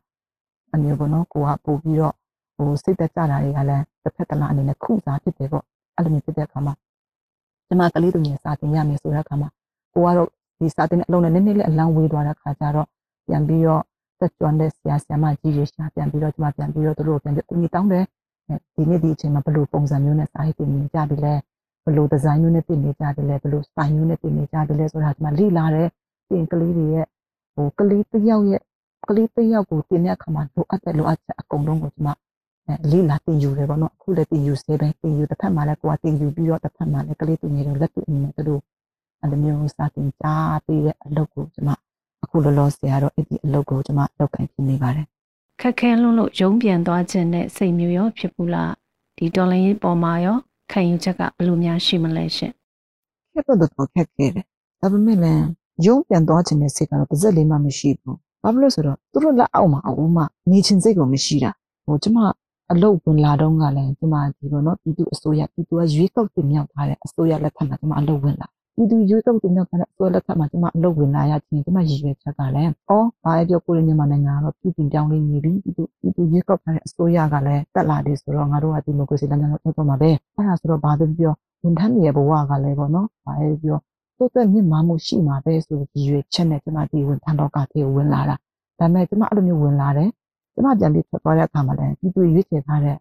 [0.74, 2.14] အမျိုးပေါ့နော်ကိုကပို့ပြီးတော့
[2.60, 5.64] ဟိုစိတ်သက်ကြတာတွေကလည်းတစ်ဖက်တစ်လမ်းအနေနဲ့ခုစားဖြစ်တယ်ပေါ့
[5.96, 6.74] အဲ့လိုမျိုးဖြစ်တဲ့အခါမှာ
[7.68, 9.48] ကျမကလေးတို့ငယ်စာတင်ရမယ်ဆိုတဲ့အခါမှာ
[9.94, 10.28] ကိုကတော့
[10.60, 12.86] ဒီစာတင်တဲ့အလုံးနဲ့နည်းနည်းလေးအလံဝေးသွားတဲ့အခါကျတော့
[13.26, 13.82] ပြန်ပြီးတော့
[14.20, 18.04] သက်ကျွမ်းတဲ့ဆရာဆရာမကြီးတွေရှာပြန်ပြီးတော့ကျွန်မပြန်ပြီးတော့သူတို့ပြန်ပြီးအကူအညီတောင်းတယ်
[18.74, 21.34] ဒီနေ့ဒီအချိန်မှာဘယ်လိုပုံစံမျိုးနဲ့စာရေးတင်နေကြပြီလဲ
[21.84, 25.88] ဘယ်လိုဒီဇိုင်းမျိုးနဲ့တင်နေကြတယ်လဲဘယ်လိုစတိုင်မျိုးနဲ့တင်နေကြတယ်လဲဆိုတာကျွန်မလေ့လာတယ်
[26.28, 27.06] ပြင်ကလေးတွေရဲ့
[27.54, 28.62] ဟိုကလေးတစ်ယောက်ရဲ့
[29.08, 32.10] ကလေးတစ်ယောက်ကိုတင်တဲ့အခါမှာလိုအပ်တဲ့လိုအပ်ချက်အကုန်လုံးကိုကျွန်မ
[32.90, 38.60] လေးလာတင်ယူတယ်ပေါ့နော်အခုလည်းတင်ယူစေပဲတင်ယူတစ်ဖက်မှာလည်းကိုကတင်ယူပြီးတော့တစ်ဖက်မှာလည်းကလေးတင်နေတယ်လက်တွေ့အနေနဲ့သူတို့
[39.20, 41.70] အဲ့လိုမျိုးစာတင်ကြားပေးတဲ့အလုပ်ကိုကျွန်မ
[42.24, 45.06] အခုလောလောဆယ်ကတော့အဲ့ဒီအလုပ်ကိုကျွန်မလုပ်ကိုင်ဖြစ်နေပါတယ်
[45.60, 48.72] ခက်ခဲလွန်းလို့ရုံးပြန်သွားခြင်းနဲ့စိတ်မျိုးရောဖြစ်ဘူးလား
[49.16, 50.36] ဒီတော်လိုင်းရေးပေါ်မှာရော
[50.72, 52.52] ခံယူချက်ကဘယ်လိုများရှိမလဲရှင်
[53.32, 54.44] ခက်တော့တော့ခက်ခဲတယ်
[54.80, 55.44] ဒါပေမဲ့လည်း
[55.86, 61.50] ရုံးပြန်သွားခြင်းနဲ့စိတ်ကတော့ပါဇက်လေးမှမရှိဘူးဘာဖြစ်လို့ဆိုတော့သူတို့လက်အောက်မှာအဝမှနေခြင်းစိတ်ကိုမရှိတာ
[61.86, 62.18] ဟိုကျွန်မ
[62.72, 83.78] အလုပ်ဝင်လာတော့ကလည်းကျွန်မဒီပေါ့နော်ပြည်သူအစိုးရပြည်သူကရွေးကောက်တင်မြှောက်ထားတဲ့အစိုးရလက်ထက်မှာကျွန်မအလုပ်ဝင်လာပြည်သူရွေးကောက်တင်မြှောက်ထားတဲ့အစိုးရလက်ထက်မှာကျွန်မအလုပ်ဝင်လာရခြင်းကျွန်မရည်ရွယ်ချက်ကလည်းအော်ဘာပဲပြောကိုရင်းမြန်မာနိုင်ငံကတော့ပြည်ပြင်ပြောင်းလဲနေပြီပြည်သူပြည်သူရွေးကောက်ထားတဲ့အစိုးရကလည်းတက်လာပြီဆိုတော့ငါတို့ကဒီမိုကရေစီလမ်းကြောင်းကိုထွက်တော့မှာပဲအဲ့ဒါဆိုတော့ဘာပဲပြောဝန်ထမ်းတွေရဲ့ဘဝကလည်းပေါ့နော်ဘာပဲပြော
[84.18, 88.36] တိုးတက်မြင့်မားမှုရှိမှာပဲဆိုပြီးရွေချက်နဲ့ကျွန်မဒီဝန်ထမ်းတော့ကတည်းကဝင်လာတာ
[88.78, 90.08] ဒါပေမဲ့ကျွန်မအဲ့လိုမျိုးဝင်လာတယ်
[90.60, 92.96] ကျွန်မပြန်ပြီးထွက်သွားတဲ့အခါမှာလည်းပြည်သူရွေးချယ်ထားတဲ့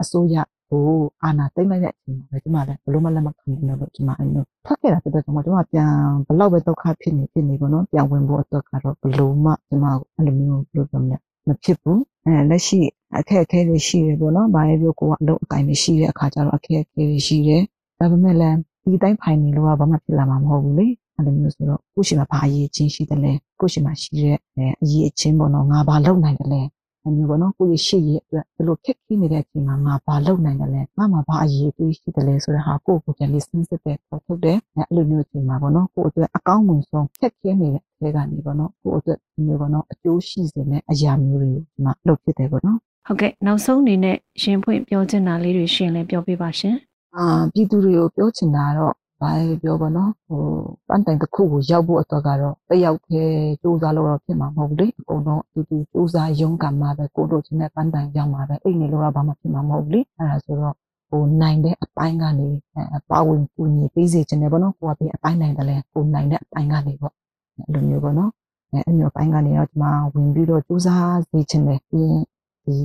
[0.00, 0.36] အစိုးရ
[0.70, 0.84] ကို
[1.22, 5.92] အာဏာသိမ်းလိုက်တဲ့အချိန်မှာပဲကျွန်မလည်းဘလို့မလက်မခံဘူးလို့ကျွန်မအဲ့လိုထွက်ခဲ့တာတဲ့တော့ကျွန်မပြန်
[6.26, 12.80] ဘလောက်ပဲဒုက္ခဖြစ်နေဖြစ်နေပေါ့နော်ပြန်ဝင်ဖို့အတွက်ကတော့ဘလို့မှကျွန်မအဲ့လိုမျိုးလို့ပြောမယ်မဖြစ်ဘူးအဲလက်ရှိ
[13.18, 17.62] အခက်အခဲတွေရှိတယ်ပေါ့နော်။ဘာပဲပြောကိုကအလုပ်အကင်မရှိတဲ့အခါကျတော့အခက်အခဲတွေရှိတယ်။
[17.98, 18.56] ဒါပေမဲ့လည်း
[18.90, 24.38] ဒီတိုင်းဖိုင်နေလို့ကဘာမှဖြစ်လာမှာမဟုတ်ဘူးလေ။အဲ့လိုမျိုးဆိုတော့ကိုရှိမှာဘာအရေးချင်းရှိတယ်လဲ။ကိုရှိမှာရှိတဲ့
[24.82, 26.62] အရေးချင်းပေါ့နော်။ငါဘာလုပ်နိုင်တယ်လဲ။
[27.06, 46.76] အမျိုးပေါ့နော်ကိုရရှိရဲ့အတွက်ဘယ်လိုခက်ခဲနေတဲ့အချိန်မှာငါဘာလုပ်နိုင်တယ်လဲငါမှာဘာအရေးတွေးရှိတယ်လဲဆိုတဲ့ဟာကိုကိုပြန်လေးစဉ်းစားတဲ့ပေါ်ထုတ်တယ်အဲ့လိုမျိုးအချိန်မှာပေါ့နော်ကိုအတွက်အကောင်းဝင်ဆုံးခက်ခဲနေတဲ့အထဲကနေပေါ့နော်ကိုအတွက်ဒီမျိုးပေါ့နော်အကျိုးရှိစေမယ့်အရာမျိုးတွေကိုဒီမှာလုပ်ဖြစ်တယ်ပေါ့နော်ဟုတ်ကဲ့နောက်ဆုံးအနေနဲ့ရှင်ဖွင့်ပြောချင်တာလေးတွေရှင်လည်းပြောပြပါရှင်
[47.16, 48.94] အာပြည်သူတွေကိုပြောချင်တာတော့
[49.24, 50.42] ဘာလဲပြောပါတော့ဟို
[50.88, 60.74] ပန်းတိုင်တစ်ခုကိုရောက်ဖို့အတွက်ကတော့တယောက်တည်းစူးစမ်းလို့တော့ဖြစ်မှာမဟုတ်ဘူးလေအကုန်လုံးအတူတူစူးစမ်းရုန်းကန်မှာပဲကိုတို့ချင်းတဲ့ပန်းတိုင်ရောက်မှာပဲအိတ်နေလို့တော့ဘာမှဖြစ်မှာမဟုတ်ဘူးလေအဲ့ဒါဆိုတော့
[61.10, 67.14] ဟိုနိုင်တဲ့အပိုင်းကနေအဲပါဝင်ကူညီပေးစေချင်တယ်ပေါ့နော်ကိုကပြီးအပိုင်းနိုင်တယ်လဲကိုနိုင်တဲ့အပိုင်းကနေပေါ့
[67.56, 68.30] အဲ့လိုမျိုးပေါ့နော်
[68.70, 72.22] အဲအဲ့မျိုးအပိုင်းကနေတော့ဒီမှာဝင်ပြီးတော့စူးစမ်းစေချင်တယ်ပြီးရင်
[72.64, 72.76] ဒီ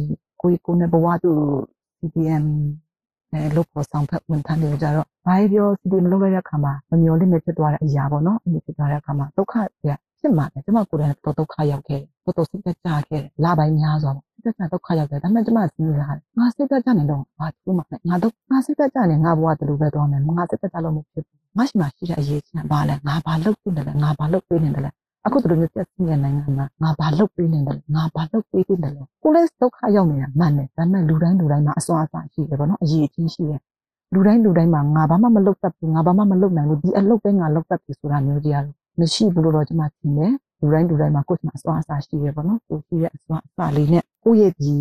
[0.41, 1.31] ကိုကိုနဲ့ဘဝသူ
[1.97, 2.45] CPM
[3.31, 9.89] အဲလုပ်ဖို့ဆောင်ဖက်ဝန်ထမ်းတွေကြတော့ဘာပြောစီဒီမလုပ်လိုက်တဲ့အခါမှာမမျော်လင့်နေဖြစ်သွားတဲ့အရာပေါ့နော်အဲ့ဒီဖြစ်သွားတဲ့အခါမှာဒုက္ခပြ
[10.19, 15.85] ဖြစ်မှာတယ်ကျွန်မကိုယ်တိုင်တော့ဒုက္ခရောက်ခဲ့တယ်တော်တော်စိတ်သက်သာခဲ့တယ်လပိုင်းများစွာပေါ့စိတ်သက်သာဒုက္ခရောက်တယ်ဒါပေမဲ့ကျွန်မစဉ်းစားတယ်
[16.39, 24.91] ငါစိတ်သက်သာနေတော့ဘာသူ့မှာလဲငါဒုက္ခငါစိတ်သက်သာနေငါဘဝတလူပဲသွားမယ်ငါစိတ်သက်သာလို့မဖြစ်ဘူးငါရှိမှရှိတဲ့အရေးချင်းဘာလဲငါဘာလုပ်နေတယ်လဲငါဘာလုပ်ပေးနေတယ်လဲ
[25.25, 33.59] အခုတို့မျိုးပြည့်စုံတဲ့နိုင်ငံမှာငါဘာလုပ်ပေးနေတယ်လဲငါဘာလုပ်ပေးနေတယ်လဲကိုလည်းဒုက္ခရောက်နေတာမှန်တယ်ဒါပေမဲ့လူတိုင်းလူတိုင်းမှာအစွမ်းအစရှိတယ်ပေါ့နော်အရေးချင်းရှိတယ်
[34.13, 44.73] လူတိုင်းလူတိုင်းမှာငါဘာမှမလုပ်တတ်ဘူးငါဘာမှမလုပ်နိုင်ဘူးဒီအလုပ်ပဲငါလုပ်တတ်ပြီဆိုတာမျိုးကြီးရလို့မရှိဘူးလို့တော့ကျွန်မထင်တယ်လူတိုင်းလူတိုင်းမှာကိုယ့်မှာအစွမ်းအစရှိတယ်ပေါ့နော်ကိုရှိတဲ့အစွမ်းအစလေးနဲ့ကိုယ့်ရဲ့ဒီ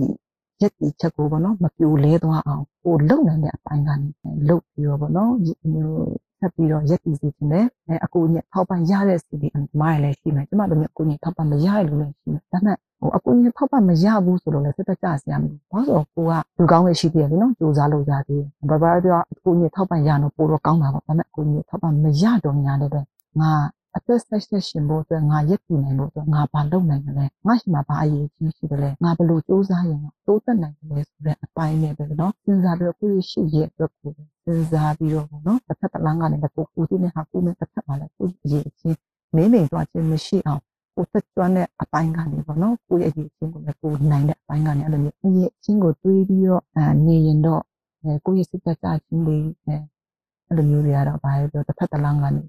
[0.60, 23.00] ရက်ဒီချက်ကိုပေါ့နော်မပြိုလဲသွားအောင်ကိုလုံနိုင်တဲ့အပိုင်းကနေလုတ်ပြီးတော့ပေါ့နော်ဒီမျိုး ဆက်ပြီးတော့ရက်တည်စီခြင်းနဲ့အဲအကူအညီထောက်ပံ့ရတဲ့ CDM မိုင်းလည်းရှိမယ်ကျမတို့မျိုးအကူအညီထောက်ပံ့မရရလို့လည်းရှိမယ်ဒါပေမဲ့ဟိုအကူအညီထောက်ပံ့မရဘူးဆိုတော့လည်းစိတ်သက်သာစရာမလိုဘာလို့ဆိုတော့ကိုကလူကောင်းပဲရှိသေးတယ်နော်စူးစမ်းလို့ရသေးတယ်ဘာဘာပြောအကူအညီထောက်ပံ့ရတော့ပိုတော့ကောင်းတာပေါ့ဒါပေမဲ့အကူအညီထောက်ပံ့မရတော့ညာလည်းပဲ
[23.40, 23.52] ငါ
[23.98, 38.98] အသက်ဆက်ဆက်ရှင်ဖို့အတွက်ငါရက်တည်နိုင်ဖို့အတွက်ငါဘာလုပ်နိုင်မလဲငါရှိမှာဘာအရေးကြီးရှိတယ်လဲငါဘယ်လိုစူးစမ်းရင်တိုးတက်နိုင်တယ်လဲဆိုတဲ့အပိုင်းနဲ့ပဲနော်စဉ်းစားပြီးတော့ကိုယ့်ရှိရဲ့အတွက်ကိုစဉ်းစားပြီးတော့နော်တစ်ဖက်တစ်လမ်းကနေတစ်ခုဦးတည်နေဟာကိုယ်နဲ့တစ်ဖက်မှာလည်းကိုယ့်အရေးချင်း
[39.36, 40.62] နေနေတော့ချင်းမရှိအောင်
[40.94, 47.62] ကိုသက်ကျွမ်းတဲ့အပိုင်းကနေပေါ့နော်ကိုယ့်ရဲ့အရေးချင်းကိုလည်းကိုနိုင်တဲ့အပိုင်းကနေအဲ့လိုမျိုးအရေးချင်းကိုတွေးပြီးတော့အာနေရင်တော့
[48.02, 49.76] အဲကိုယ့်ရဲ့စိတ်သက်သာခြင်းလေးအဲ
[50.46, 52.42] အဲ့လိုမျိုးတွေကတော့ဘာပဲပြောတစ်ဖက်တစ်လမ်းကနေ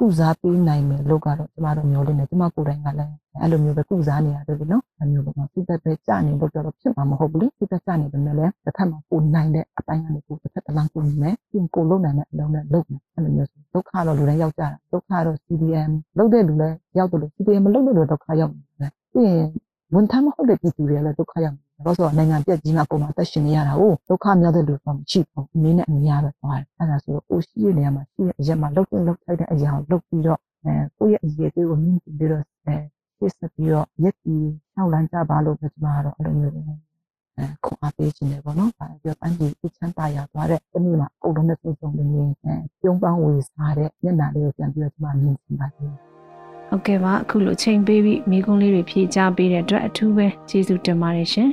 [0.00, 19.48] ကုစားပေးနိုင်မယ်လို့ကတော့ကျမတို့မျိုးလေးနဲ့ကျမကိုယ်တိုင်ကလည်းအဲ့လိုမျိုးပဲကုစားနေရတယ်နော်အဲ့မျိုးပေါ့နော်စိတ်သက်ပဲကြာနေလို့ပြောတော့ဖြစ်မှာမဟုတ်ဘူးလေစိတ်သက်ကြာနေတယ်လည်းတစ်ဖက်မှာကိုနိုင်တဲ့အပိုင်းကနေကိုတစ်ဖက်တစ်လမ်းကိုနေမယ်ပြင်ကိုလုံနိုင်တဲ့အလုံးနဲ့လုံမယ်အဲ့လိုမျိုးဆိုဒုက္ခတော့လူတိုင်းရောက်ကြတာဒုက္ခတော့ CDM လုံတဲ့လူလည်းရောက်တယ်လို့ CDM မလုံတဲ့လူဒုက္ခရောက်နေတယ်ပြီးရင်
[19.94, 32.76] ဝန်ထမ်းမဟုတ်တဲ့ပြည်သူတွေလည်းဒုက္ခရောက်နေတယ် ဘာလို့ဆိုတော့နိုင်ငံပြည့်ကြီးမှာပုံမှန်တက်ရှင်နေရတာကိုဒုက္ခများတဲ့လူတော့မရှိဘူးအမင်းနဲ့အမရပဲသွားတယ်အဲ့ဒါဆိုတော့ကိုရှိတဲ့နေရာမှာရှိတဲ့အရက်မှာလှုပ်လှုပ်လှုပ်ထိုက်တဲ့အရာကိုလှုပ်ပြီးတော့အဲကိုယ့်ရဲ့အရေးတွေကိုမြင်ပြီးတော့အဲ
[33.18, 45.92] ပြစ်စပြီးတော့ရက်ပြီးနှောက်လန်းကြပါလို့ပြောချင်တာတော့အဲ့လိုမျိုးအဲခွန်အားပေးခြင်းတယ်ပေါ့နော်။ဒါပြောပန်းကြီးအချမ်းသာရသွားတဲ့တနေ့မှာအကုန်လုံးနဲ့ပြည့်စုံနေရင်အဲပြုံးပန်းဝေစားတဲ့မျက်နှာလေးကိုပြန်ပြီးတော့ကျွန်မမြင်ချင်ပါတယ်။
[46.68, 51.50] ဟုတ်ကဲ့ပါအခုလိုချိန်ပေးပြီးမိကုန်းလေးတွေဖြည့်ချပေးတဲ့အတွက်အထူးပဲကျေးဇူးတင်ပါတယ်ရှင်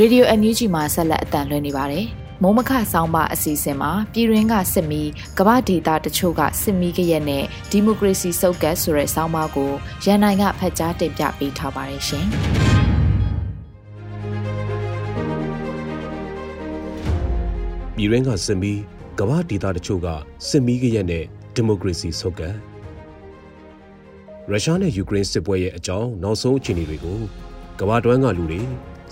[0.00, 2.06] ရေဒီယို NUG မှာဆက်လက်အတန်လွှင့်နေပါတယ်။
[2.42, 5.02] မိုးမခဆောင်းပါအစီအစဉ်မှာပြည်ရင်းကစစ်မီ
[5.38, 9.70] ကမ္ဘာဒေတာတချို့ကစစ်မီကရက်နဲ့ဒီမိုကရေစီစုပ်ကတ်ဆိုတဲ့ဆောင်းပါကို
[10.04, 12.26] ရန်နိုင်ကဖတ်ကြားတင်ပြပေးထားပါတယ်ရှင်။
[17.96, 18.72] ပြည်ရင်းကစစ်မီ
[19.18, 20.08] ကမ္ဘာဒေတာတချို့က
[20.48, 22.54] စစ်မီကရက်နဲ့ဒီမိုကရေစီဆုတ်ကပ်
[24.50, 27.18] ရုရှားနဲ့ယူကရိန်းစစ်ပွဲရဲ့အကြောင်းနောက်ဆုံးအခြေအနေတွေကို
[27.80, 28.62] ကမ္ဘာတွင်းကလူတွေ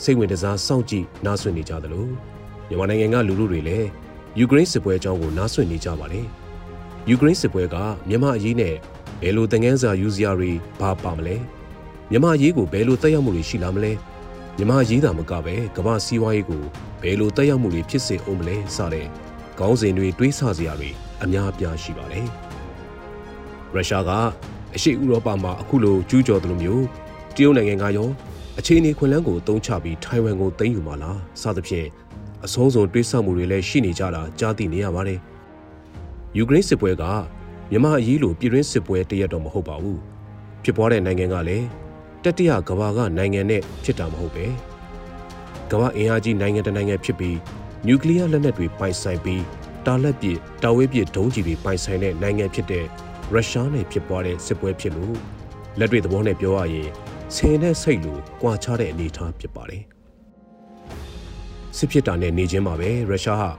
[0.03, 2.07] စိတ်ဝင်တစားစောင့်ကြည့်နားဆွင့်နေကြသလို
[2.69, 3.89] မြန်မာနိုင်ငံကလူလူတွေလည်း
[4.39, 6.27] ယူကရိန်းစစ်ပွဲအကြောင်းကိုနားဆွင့်နေကြပါတယ်။
[7.09, 7.77] ယူကရိန်းစစ်ပွဲက
[8.09, 8.75] မြန်မာအရေးနဲ့
[9.21, 10.51] ဘယ်လိုတငန်းစာယူစရာတွေ
[10.81, 11.37] ဘာပါမလဲ။
[12.11, 13.93] မြန်မာအရေးကိုဘယ်လိုတက်ရောက်မှုတွေရှိလာမလဲ။
[14.57, 16.63] မြန်မာအရေးသာမကပဲကမ္ဘာစီးပွားရေးကို
[17.03, 19.07] ဘယ်လိုတက်ရောက်မှုတွေဖြစ်စေအောင်မလဲစတဲ့
[19.59, 20.91] ခေါင်းစဉ်တွေတွေးဆစရာတွေ
[21.23, 22.27] အများအပြားရှိပါတယ်။
[23.75, 24.11] ရုရှားက
[24.75, 26.85] အရှေ့ဥရောပမှာအခုလိုကျူးကျော်သလိုမျိုး
[27.37, 28.09] တရုတ်နိုင်ငံကရော
[28.59, 31.89] အခြေအနေခွင့်လန်းကိုအသုံးချပြီးထိုင်ဝမ်ကိုသိမ်းယူမှာလားစသဖြင့်
[32.45, 35.21] အဆုံးစုံတွေးဆမှုတွေလည်းရှိနေကြတာကြားသိနေရပါတယ်။
[36.37, 37.05] ယူကရိန်းစစ်ပွဲက
[37.71, 39.99] မြန်မာအရေးလိုပြည်တွင်းစစ်ပွဲတရက်တော့မဟုတ်ပါဘူး။
[40.63, 41.67] ဖြစ်ပွားတဲ့နိုင်ငံကလည်း
[42.25, 44.47] တတိယကမ္ဘာကနိုင်ငံနဲ့ဖြစ်တာမဟုတ်ပဲ။
[45.71, 47.37] ကမ္ဘာအင်အားကြီးနိုင်ငံတကာနိုင်ငံဖြစ်ပြီး
[47.87, 49.43] နျူကလ িয়ার လက်နက်တွေပိုင်ဆိုင်ပြီး
[49.87, 52.85] တာလက်ပစ်တာဝဲပစ်ဒုံးကျည်တွေပိုင်ဆိုင်တဲ့နိုင်ငံဖြစ်တဲ့
[53.33, 55.17] ရုရှားနဲ့ဖြစ်ပွားတဲ့စစ်ပွဲဖြစ်လို့
[55.79, 56.91] လက်တွေ့သဘောနဲ့ပြောရရင်
[57.35, 59.83] ဆင်တဲ့စိတ်လိုကြွာချတဲ့အနေအထားဖြစ်ပါတယ်
[61.77, 63.51] စစ်ဖြစ်တာနဲ့နေချင်းမှာပဲရုရှားဟာ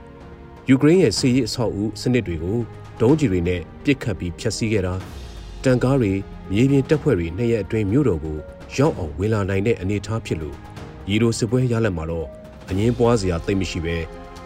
[0.68, 2.58] ယူကရိန်းရဲ့စစ်ရေးအဆောက်အဦစနစ်တွေကို
[3.00, 4.94] ဒုံးကျည်တွေနဲ့ပစ်ခတ်ပြီးဖျက်ဆီးခဲ့တာ
[5.64, 6.12] တန်ကားတွေ
[6.50, 8.38] မြေပြင်တပ်ဖွဲ့တွေနှစ်ရက်အတွင်းမြို့တော်ကို
[8.76, 10.56] ရောက်အောင်ဝင်လာနိုင်တဲ့အနေအထားဖြစ်လို့
[11.08, 12.28] ရီဒိုစစ်ပွဲရလဒ်မှာတော့
[12.70, 13.96] အငင်းပွားစရာသိမ့်မရှိပဲ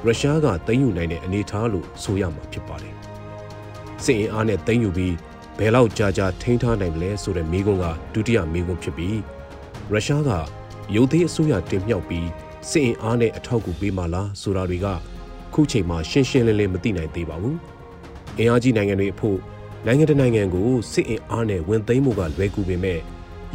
[0.04, 2.94] ရုရှားကသိမ်းယူနိုင်တဲ့အနေအထားလို့ဆိုရမှာဖြစ်ပါတယ်
[4.04, 5.14] စစ်အင်အားနဲ့သိမ်းယူပြီး
[5.59, 9.18] ဘယ်လောက်ကြာကြာထိန်းထားနိုင်မလဲဆိုတဲ့မိကွန်းကဒုတိယမိကွန်းဖြစ်ပြီး
[9.90, 10.31] ရုရှားက
[10.94, 12.29] ရုပ်သေးအစိုးရတင်မြှောက်ပြီး
[12.71, 14.87] စစ်အင်အားနဲ့အထောက်အကူပေးမှလားဆိုတာတွေက
[15.55, 17.57] ခုချိန်မှာရှင်းရှင်းလင်းလင်းမသိနိုင်သေးပါဘူး။
[18.38, 19.38] အင်အားကြီးနိုင်ငံတွေအဖို့
[19.87, 23.01] နိုင်ငံတကာနိုင်ငံကိုစစ်အင်အားနဲ့ဝင်သိမ်းမှုကလွယ်ကူပေမဲ့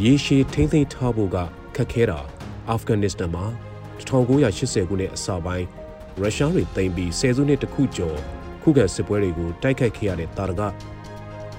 [0.04, 1.38] ရေရှည်ထိမ့်သိမ်းထားဖို့က
[1.76, 2.20] ခက်ခဲတာ
[2.70, 3.46] အာဖဂန်နစ္စတန်မှာ
[4.00, 5.66] 1980ခုနှစ်အစပိုင်း
[6.20, 8.18] ရုရှားတွေသိမ်းပြီးဆယ်စုနှစ်တခုကျော်
[8.62, 10.62] ခုခံစစ်ပွဲတွေကိုတိုက်ခိုက်ခဲ့ရတဲ့တာရက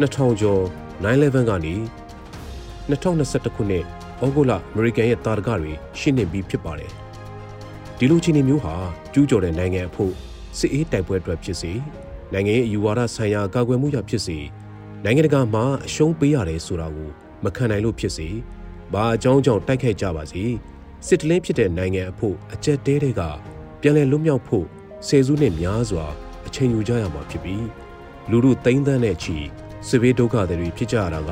[0.02, 0.62] 2000ကျော်
[1.04, 1.74] 9/11ကနေ
[2.88, 3.84] 2021ခုနှစ်
[4.22, 6.92] ဩဂုတ်လအမေရိကန်ရဲ့တာရကတွေရှင်းနေပြီးဖြစ်ပါတယ်
[7.98, 8.74] ဒီလိုချင်းမျိုးဟာ
[9.12, 10.12] ကျူးကျော်တဲ့နိုင်ငံအဖို့
[10.58, 11.72] စစ်အေးတိုက်ပွဲအတွက်ဖြစ်စေ
[12.32, 14.38] နိုင်ငံရဲ့ယူဝါဒဆိုင်ရာကာကွယ်မှုရဖြစ်စေ
[15.04, 17.10] နိုင်ငံတကာမှာအရှုံးပေးရတယ်ဆိုတာကို
[17.44, 18.28] မခံနိုင်လို့ဖြစ်စေ
[18.92, 20.44] ဘာအကြောင်းကြောင့်တိုက်ခိုက်ကြပါစေ
[21.06, 23.20] စစ်တလင်းဖြစ်တဲ့နိုင်ငံအဖို့အကြက်တဲတဲက
[23.80, 24.66] ပြန်လည်လွတ်မြောက်ဖို့
[25.06, 26.06] ဆယ်စုနှစ်များစွာ
[26.46, 27.66] အချိန်ယူကြရမှာဖြစ်ပြီး
[28.30, 29.36] လူလူသိန်းသန်းနဲ့ချီ
[29.88, 31.30] စစ်ဘေးဒုက္ခတွေဖြစ်ကြရတာက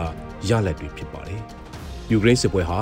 [0.49, 1.41] ရလက်တွေဖြစ်ပါတယ်။
[2.11, 2.81] ယူကရိန်းစစ်ပွဲဟာ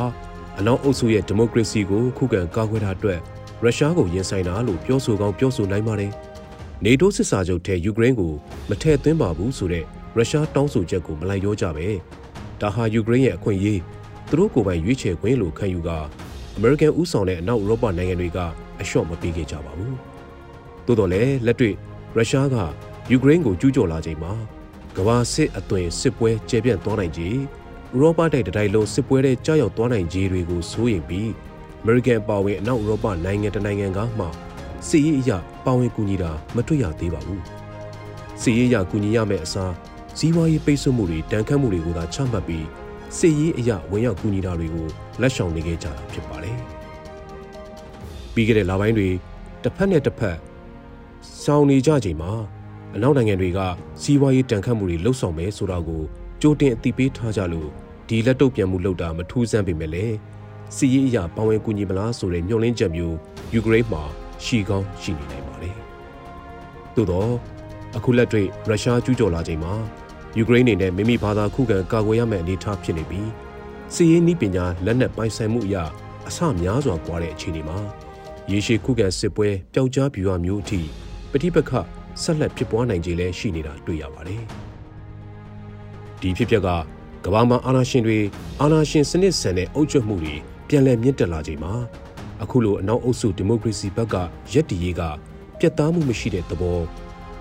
[0.59, 3.21] အနောက်အုပ်စုရဲ့ဒီမိုကရေစီကိုခုခံကာကွယ်တာအတွက်
[3.63, 6.13] ရုရှားကိုရင်ဆိုင်တာလို့ပြောဆိုကောင်းပြောဆိုနိုင်ပါတယ်။
[6.85, 8.33] နေတိုးစစ်စာချုပ်ထဲယူကရိန်းကို
[8.69, 9.85] မထည့်သွင်းပါဘူးဆိုတဲ့
[10.17, 11.87] ရုရှားတောင်းဆိုချက်ကိုမလိုက်ရောကြပဲ။
[12.61, 13.81] ဒါဟာယူကရိန်းရဲ့အခွင့်အရေး
[14.31, 15.91] သူတို့ကိုယ်ပိုင်ရွေးချယ်ခွင့်လို့ခံယူက
[16.57, 18.39] အမေရိကန်ဥဆောင်တဲ့အနောက်ဥရောပနိုင်ငံတွေက
[18.81, 19.95] အလျှော့မပေးခဲ့ကြပါဘူး။
[20.87, 21.75] သို့တော်လည်းလက်တွေ့
[22.17, 22.57] ရုရှားက
[23.11, 24.33] ယူကရိန်းကိုကျူးကျော်လာချိန်မှာ
[24.97, 27.37] ကမ္ဘာစစ်အသွင်စစ်ပွဲကျေပြန့်သွားနိုင်ကြီး
[27.95, 31.31] ဥရောပတိုက်တိုင်းလုံးစစ်ပွဲတွေကြောက်ရောက်သွားနိုင်ကြီးတွေကိုစိုးရင်ပြီး
[31.83, 34.27] အမေရိကန်ပါဝင်အနောက်ဥရောပနိုင်ငံတနိုင်ငံကမှ
[34.89, 37.43] စစ်ရေးအရာပါဝင်ကူညီတာမတွေ့ရသေးပါဘူး
[38.43, 39.73] စစ်ရေးအရာကူညီရမယ့်အစား
[40.19, 42.67] ဇီဝရေးပိတ်ဆို့မှုတွေတန်ခတ်မှုတွေကိုသာချမှတ်ပြီး
[43.19, 44.87] စစ်ရေးအရာဝင်ရောက်ကူညီတာတွေကို
[45.21, 46.59] လက်ဆောင်နေခဲ့ကြတာဖြစ်ပါတယ်
[48.35, 49.09] ပြီးခဲ့တဲ့လပိုင်းတွေ
[49.63, 50.37] တစ်ဖက်နဲ့တစ်ဖက်
[51.45, 52.33] စောင်းနေကြချိန်မှာ
[52.95, 53.59] အနောက်နိုင်ငံတွေက
[54.03, 56.03] စီးပွားရေးတန်ခတ်မှုတွေလှုပ်ဆောင်မယ်ဆိုတာကို
[56.41, 57.69] ကြိုတင်အသိပေးထားကြလို့
[58.09, 60.17] ဒီလက်တုပ်ပြန်မှုလုပ်တာမထူးဆန်းပေမဲ့လည်း
[60.77, 63.17] စီးရေးအရာပါဝင်ကူညီမလားဆိုတဲ့ညှို့လင်းချက်မျိုး
[63.55, 64.03] ယူကရိန်းမှာ
[64.45, 65.77] ရှိကောင်းရှိနေနိုင်ပါတယ်။
[66.95, 67.31] သို့တော့
[67.97, 69.75] အခုလက်တွေ့ရုရှားကျူးကျော်လာချိန်မှာ
[70.39, 73.31] ယူကရိန်းအနေနဲ့မိမိဘာသာခုခံကာကွယ်ရမယ့်အနေအထားဖြစ်နေပြီး
[73.95, 75.85] စီးရေးနည်းပညာလက်နက်ပိုင်ဆိုင်မှုအရာ
[76.29, 77.79] အဆများစွာကွာတဲ့အခြေအနေမှာ
[78.51, 80.81] ရေရှည်ခုခံစစ်ပွဲပျောက်ကြားပြူဝမျိုးအထိ
[81.33, 81.73] ပဋိပက္ခ
[82.23, 84.43] ဆက်လက်ဖြစ်ပွားနိုင်ခြေလည်းရှိနေတာတွေ့ရပါတယ်။
[86.21, 86.69] ဒီဖြစ်ပျက်က
[87.25, 88.19] ကမ္ဘာမှာအာဏာရှင်တွေ
[88.61, 90.35] အာဏာရှင်စနစ်ဆန်တဲ့အုပ်ချုပ်မှုတွေ
[90.69, 91.75] ပြန်လည်မြင့်တက်လာချိန်မှာ
[92.43, 94.15] အခုလိုအနောက်အုပ်စုဒီမိုကရေစီဘက်က
[94.53, 95.03] ရက်တီရေးက
[95.59, 96.79] ပြတ်သားမှုမရှိတဲ့သဘော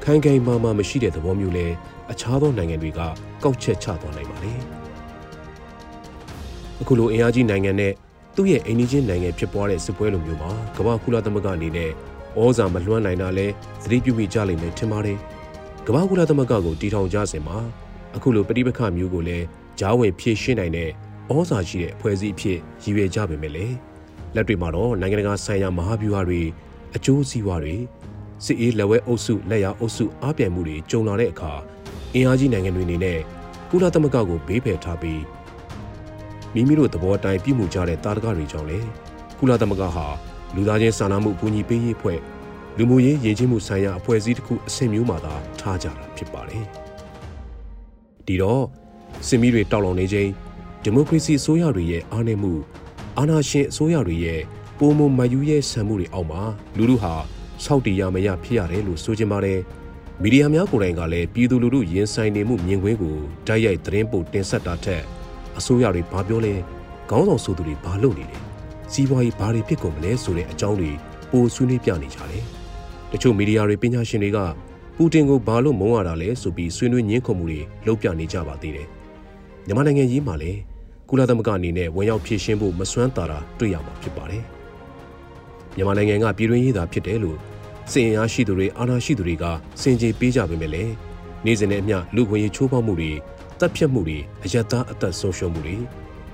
[0.04, 1.68] ခိုင်ခိုင်မာမာမရှိတဲ့သဘောမျိုးလဲ
[2.12, 3.00] အခြားသောနိုင်ငံတွေက
[3.44, 4.54] ကောက်ချက်ချသွားနိုင်ပါလေ။
[6.82, 7.94] အခုလိုအင်အားကြီးနိုင်ငံနဲ့
[8.36, 11.92] သူ့ရဲ့အိမ်နီးချင်းနိုင်ငံဖြစ်ပွားတဲ့စစ်ပွဲလိုမျိုးမှာကမ္ဘာကုလသမဂ္ဂအနေနဲ့
[12.38, 13.48] ဩဇာမလွှမ်းနိုင်တာလဲ
[13.84, 15.18] သတိပြုမိကြလိမ့်မယ်ထင်ပါတယ်။
[15.88, 17.58] ကမ္ဘာကုလသမဂ္ဂကိုတီထောင်ကြစဉ်မှာ
[18.16, 19.46] အခုလိုပဋိပက္ခမျိုးကိုလည်း
[19.80, 20.90] ဂျားဝင်ဖြည့်ရှင်းနိုင်တဲ့
[21.36, 23.76] ဩဇာရှိတဲ့အဖွဲ့အစည်းအဖြစ်ရည်ရွယ်ကြပေမဲ့လည်း
[24.36, 26.42] လက်တွေမှာတော့နိုင်ငံတကာဆိုင်ရာမဟာဗျူဟာတွေ
[26.96, 27.76] အကျိုးစီးပွားတွေ
[28.46, 31.54] စစ်အေးလက်ဝဲအုပ်စုလက်ရအုပ်စုအားပြိုင်မှုတွေကြုံလာတဲ့အခါ
[32.14, 33.20] အင်အားကြီးနိုင်ငံတွေအနေနဲ့
[33.70, 35.24] ကုလသမဂ္ဂကိုဘေးဖယ်ထားပြီး
[36.54, 38.80] မိမိတို့သဘောတိုင်းပြုမှုကြတဲ့တာတကတွေကြောင့်လေ
[39.40, 40.08] ကုလသမဂ္ဂဟာ
[40.56, 42.20] လူသားချင်းစာနာမှုအကူအညီပေးရေးအဖွဲ့
[42.78, 46.64] လူမှုရေးရည်ချင်းမှုဆိုင်ရာအဖွဲ့အစည်းတစ်ခုအဆင့်မျိုးမှသာထားကြတာဖြစ်ပါတယ်။
[48.28, 48.64] ဒီတော့
[49.28, 50.30] စစ်မီးတွေတောက်လောင်နေချိန်
[50.84, 52.54] ဒီမိုကရေစီအစိုးရတွေရဲ့အားနည်းမှု
[53.18, 54.42] အာဏာရှင်အစိုးရတွေရဲ့
[54.80, 56.42] ပုံမမယူရဲ့ဆံမှုတွေအောက်မှာ
[56.78, 57.14] လူလူဟာ
[57.64, 59.60] စောက်တီရမရဖြစ်ရတယ်လို့ဆိုကြပါတယ်။
[60.22, 65.04] မီဒီယာများကိုယ်တိုင်ကလည်းပြည်သူလူထုရင်ဆိုင်နေမှုမြင်ကွင်းကိုတိုက်ရိုက်သတင်းပို့တင်ဆက်တာထက်
[65.58, 66.54] အစိုးရတွေဘာပြောလဲ
[67.10, 68.49] ခေါင်းဆောင်ဆိုသူတွေဘာလုပ်နေလဲ
[68.94, 70.92] စီးပွားရေးဘာတွေဖြစ်ကုန်မလဲဆိုတဲ့အကြောင်းတွေ
[71.32, 72.44] ပိုဆွေးနွေးပြနေကြတယ်။
[73.12, 74.40] တချို့မီဒီယာတွေပညာရှင်တွေက
[74.96, 78.88] ပူတင်ကိုဘာလို့မုန်းရတာလဲဆိုပြီးဆွေးနွေးညှင်းခုန်မှုတွေလုပ်ပြနေကြပါသေးတယ်။
[79.66, 80.60] မြန်မာနိုင်ငံရေးမှာလည်း
[81.10, 84.44] ကုလသမဂ္ဂအနေနဲ့ဝင်ရောက်ဖြည့်ရှင်းဖို့မစွမ်းတာတာတွေ့ရမှာဖြစ်ပါတယ်။
[85.76, 87.38] မြန်မာနိုင်ငံကပြည်တွင်းရေးသာဖြစ်တယ်လို့
[87.92, 89.46] စင်အားရှိသူတွေအာဏာရှိသူတွေက
[89.82, 90.94] စင်ကြေပေးကြပေမဲ့လည်း
[91.46, 93.12] နေ့စဉ်နဲ့အမျှလူခွင့်ရေးချိုးဖောက်မှုတွေ
[93.60, 95.76] တပ်ဖြတ်မှုတွေအယက်သားအသက်ဆုံးရှုံးမှုတွေ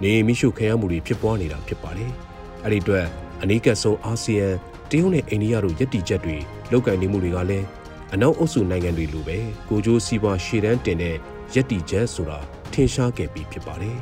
[0.04, 2.14] နေမိရှုခံရမှုတွေဖြစ်ပွားနေတာဖြစ်ပါတယ်။
[2.66, 3.06] အဲ့ဒီအတွက်
[3.42, 4.48] အနီးကပ်ဆုံးအာဆီယံ
[4.90, 6.38] တရုတ်နဲ့အိန္ဒိယတို့ယက်တီချက်တွေ
[6.72, 7.66] လောက်ကင်နေမှုတွေကလည်း
[8.14, 9.38] အနောက်အုပ်စုနိုင်ငံတွေလိုပဲ
[9.70, 11.16] ကိုကြိုးစီးပွားရှေ့တန်းတင်တဲ့
[11.54, 12.40] ယက်တီချက်ဆိုတာ
[12.74, 13.98] ထင်ရှားခဲ့ပြီးဖြစ်ပါတယ်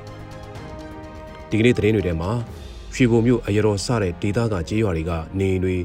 [1.50, 2.32] ။ဒီကနေ့သတင်းတွေထဲမှာ
[2.96, 5.76] ရွှေဘုံမြို့အရတော်စတဲ့ဒေသကကြေးရွာတွေကနေအိမ်တွေ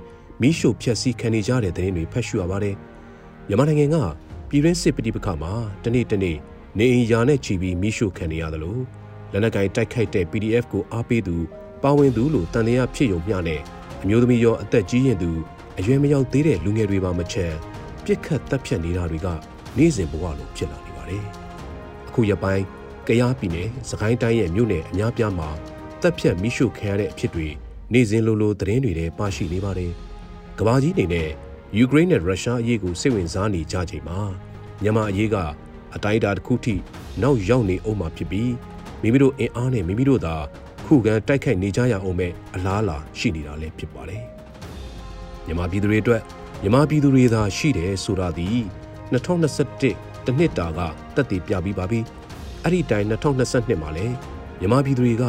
[0.40, 2.74] မိရှုဖျက်ဆီးခံနေကြတဲ့သတင်းတွေဖတ်ရှုရပါတယ်။
[3.48, 3.96] မြန်မာနိုင်ငံက
[4.48, 5.52] ပြည်တွင်းစစ်ပဋိပက္ခမှာ
[5.84, 6.36] တနေ့တနေ့
[6.78, 8.80] နေအိမ်ယာနဲ့ချီပြီးမိရှုခံနေရတယ်လို့
[9.32, 11.36] လက်နက်ကင်တိုက်ခိုက်တဲ့ PDF ကိုအားပေးသူ
[11.82, 13.60] ပါဝင်သူလို့တန်တရားဖြစ်ုံမျှနဲ့
[14.02, 15.30] အမျိုးသမီးရောအသက်ကြီးရင်သူ
[15.78, 17.56] အရွယ်မရောက်သေးတဲ့လူငယ်တွေပါမချမ်း
[18.04, 19.26] ပြစ်ခတ်တပ်ဖြတ်နေတာတွေက
[19.76, 21.24] နေ့စဉ်ဘဝလိုဖြစ်လာနေပါတယ်။
[22.08, 22.64] အခုရပိုင်း
[23.06, 25.48] ကယားပြည်နယ်စကိုင်းတိုင်းရဲ့မြို့နယ်အများပြားမှာ
[26.02, 27.48] တပ်ဖြတ်မိရှုခံရတဲ့အဖြစ်တွေ
[27.92, 29.92] နေ့စဉ်လိုလိုသတင်းတွေထဲပါရှိနေပါတယ်။
[30.58, 31.28] ကဘာကြီးနေနဲ့
[31.76, 34.20] ယူကရိန်းနဲ့ရုရှားအရေးကိုစိတ်ဝင်စားနေကြချိန်မှာ
[34.82, 35.36] မြန်မာအရေးက
[35.94, 36.74] အတိုင်းအတာတစ်ခုထိ
[37.22, 38.52] နောက်ရောက်နေအောင်မှာဖြစ်ပြီး
[39.02, 40.36] မိမိတို့အင်အားနဲ့မိမိတို့သာ
[40.90, 44.22] ခုခံတိုက်ခိုက်နေကြရအောင်မဲ့အလားအလာရှိနေတာလည်းဖြစ်ပါတယ်။
[45.46, 46.22] မြန်မာပြည်သူတွေအတွက်
[46.62, 48.48] မြန်မာပြည်သူတွေသာရှိတယ်ဆိုတာဒီ
[49.12, 50.80] 2021တနှစ်တာက
[51.14, 52.00] တက်တည်ပြပြီးပါပြီ။
[52.64, 54.14] အဲ့ဒီတိုင်2022မှာလည်း
[54.60, 55.24] မြန်မာပြည်သူတွေက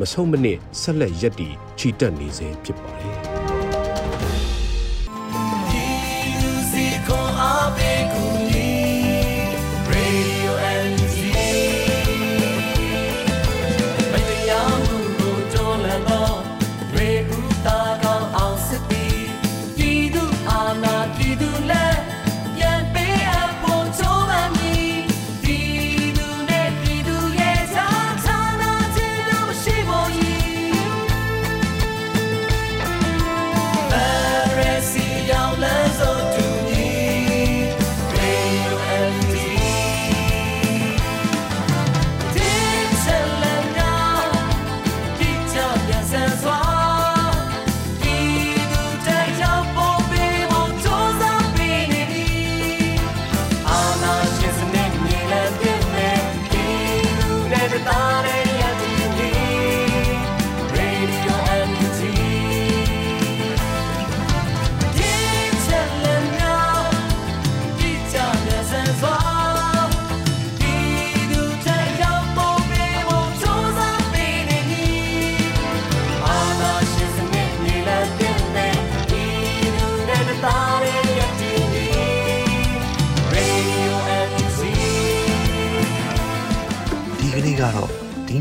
[0.00, 3.18] မဆုံးမနစ်ဆက်လက်ရက်တည်ချီတက်နေစေဖြစ်ပါတယ်။။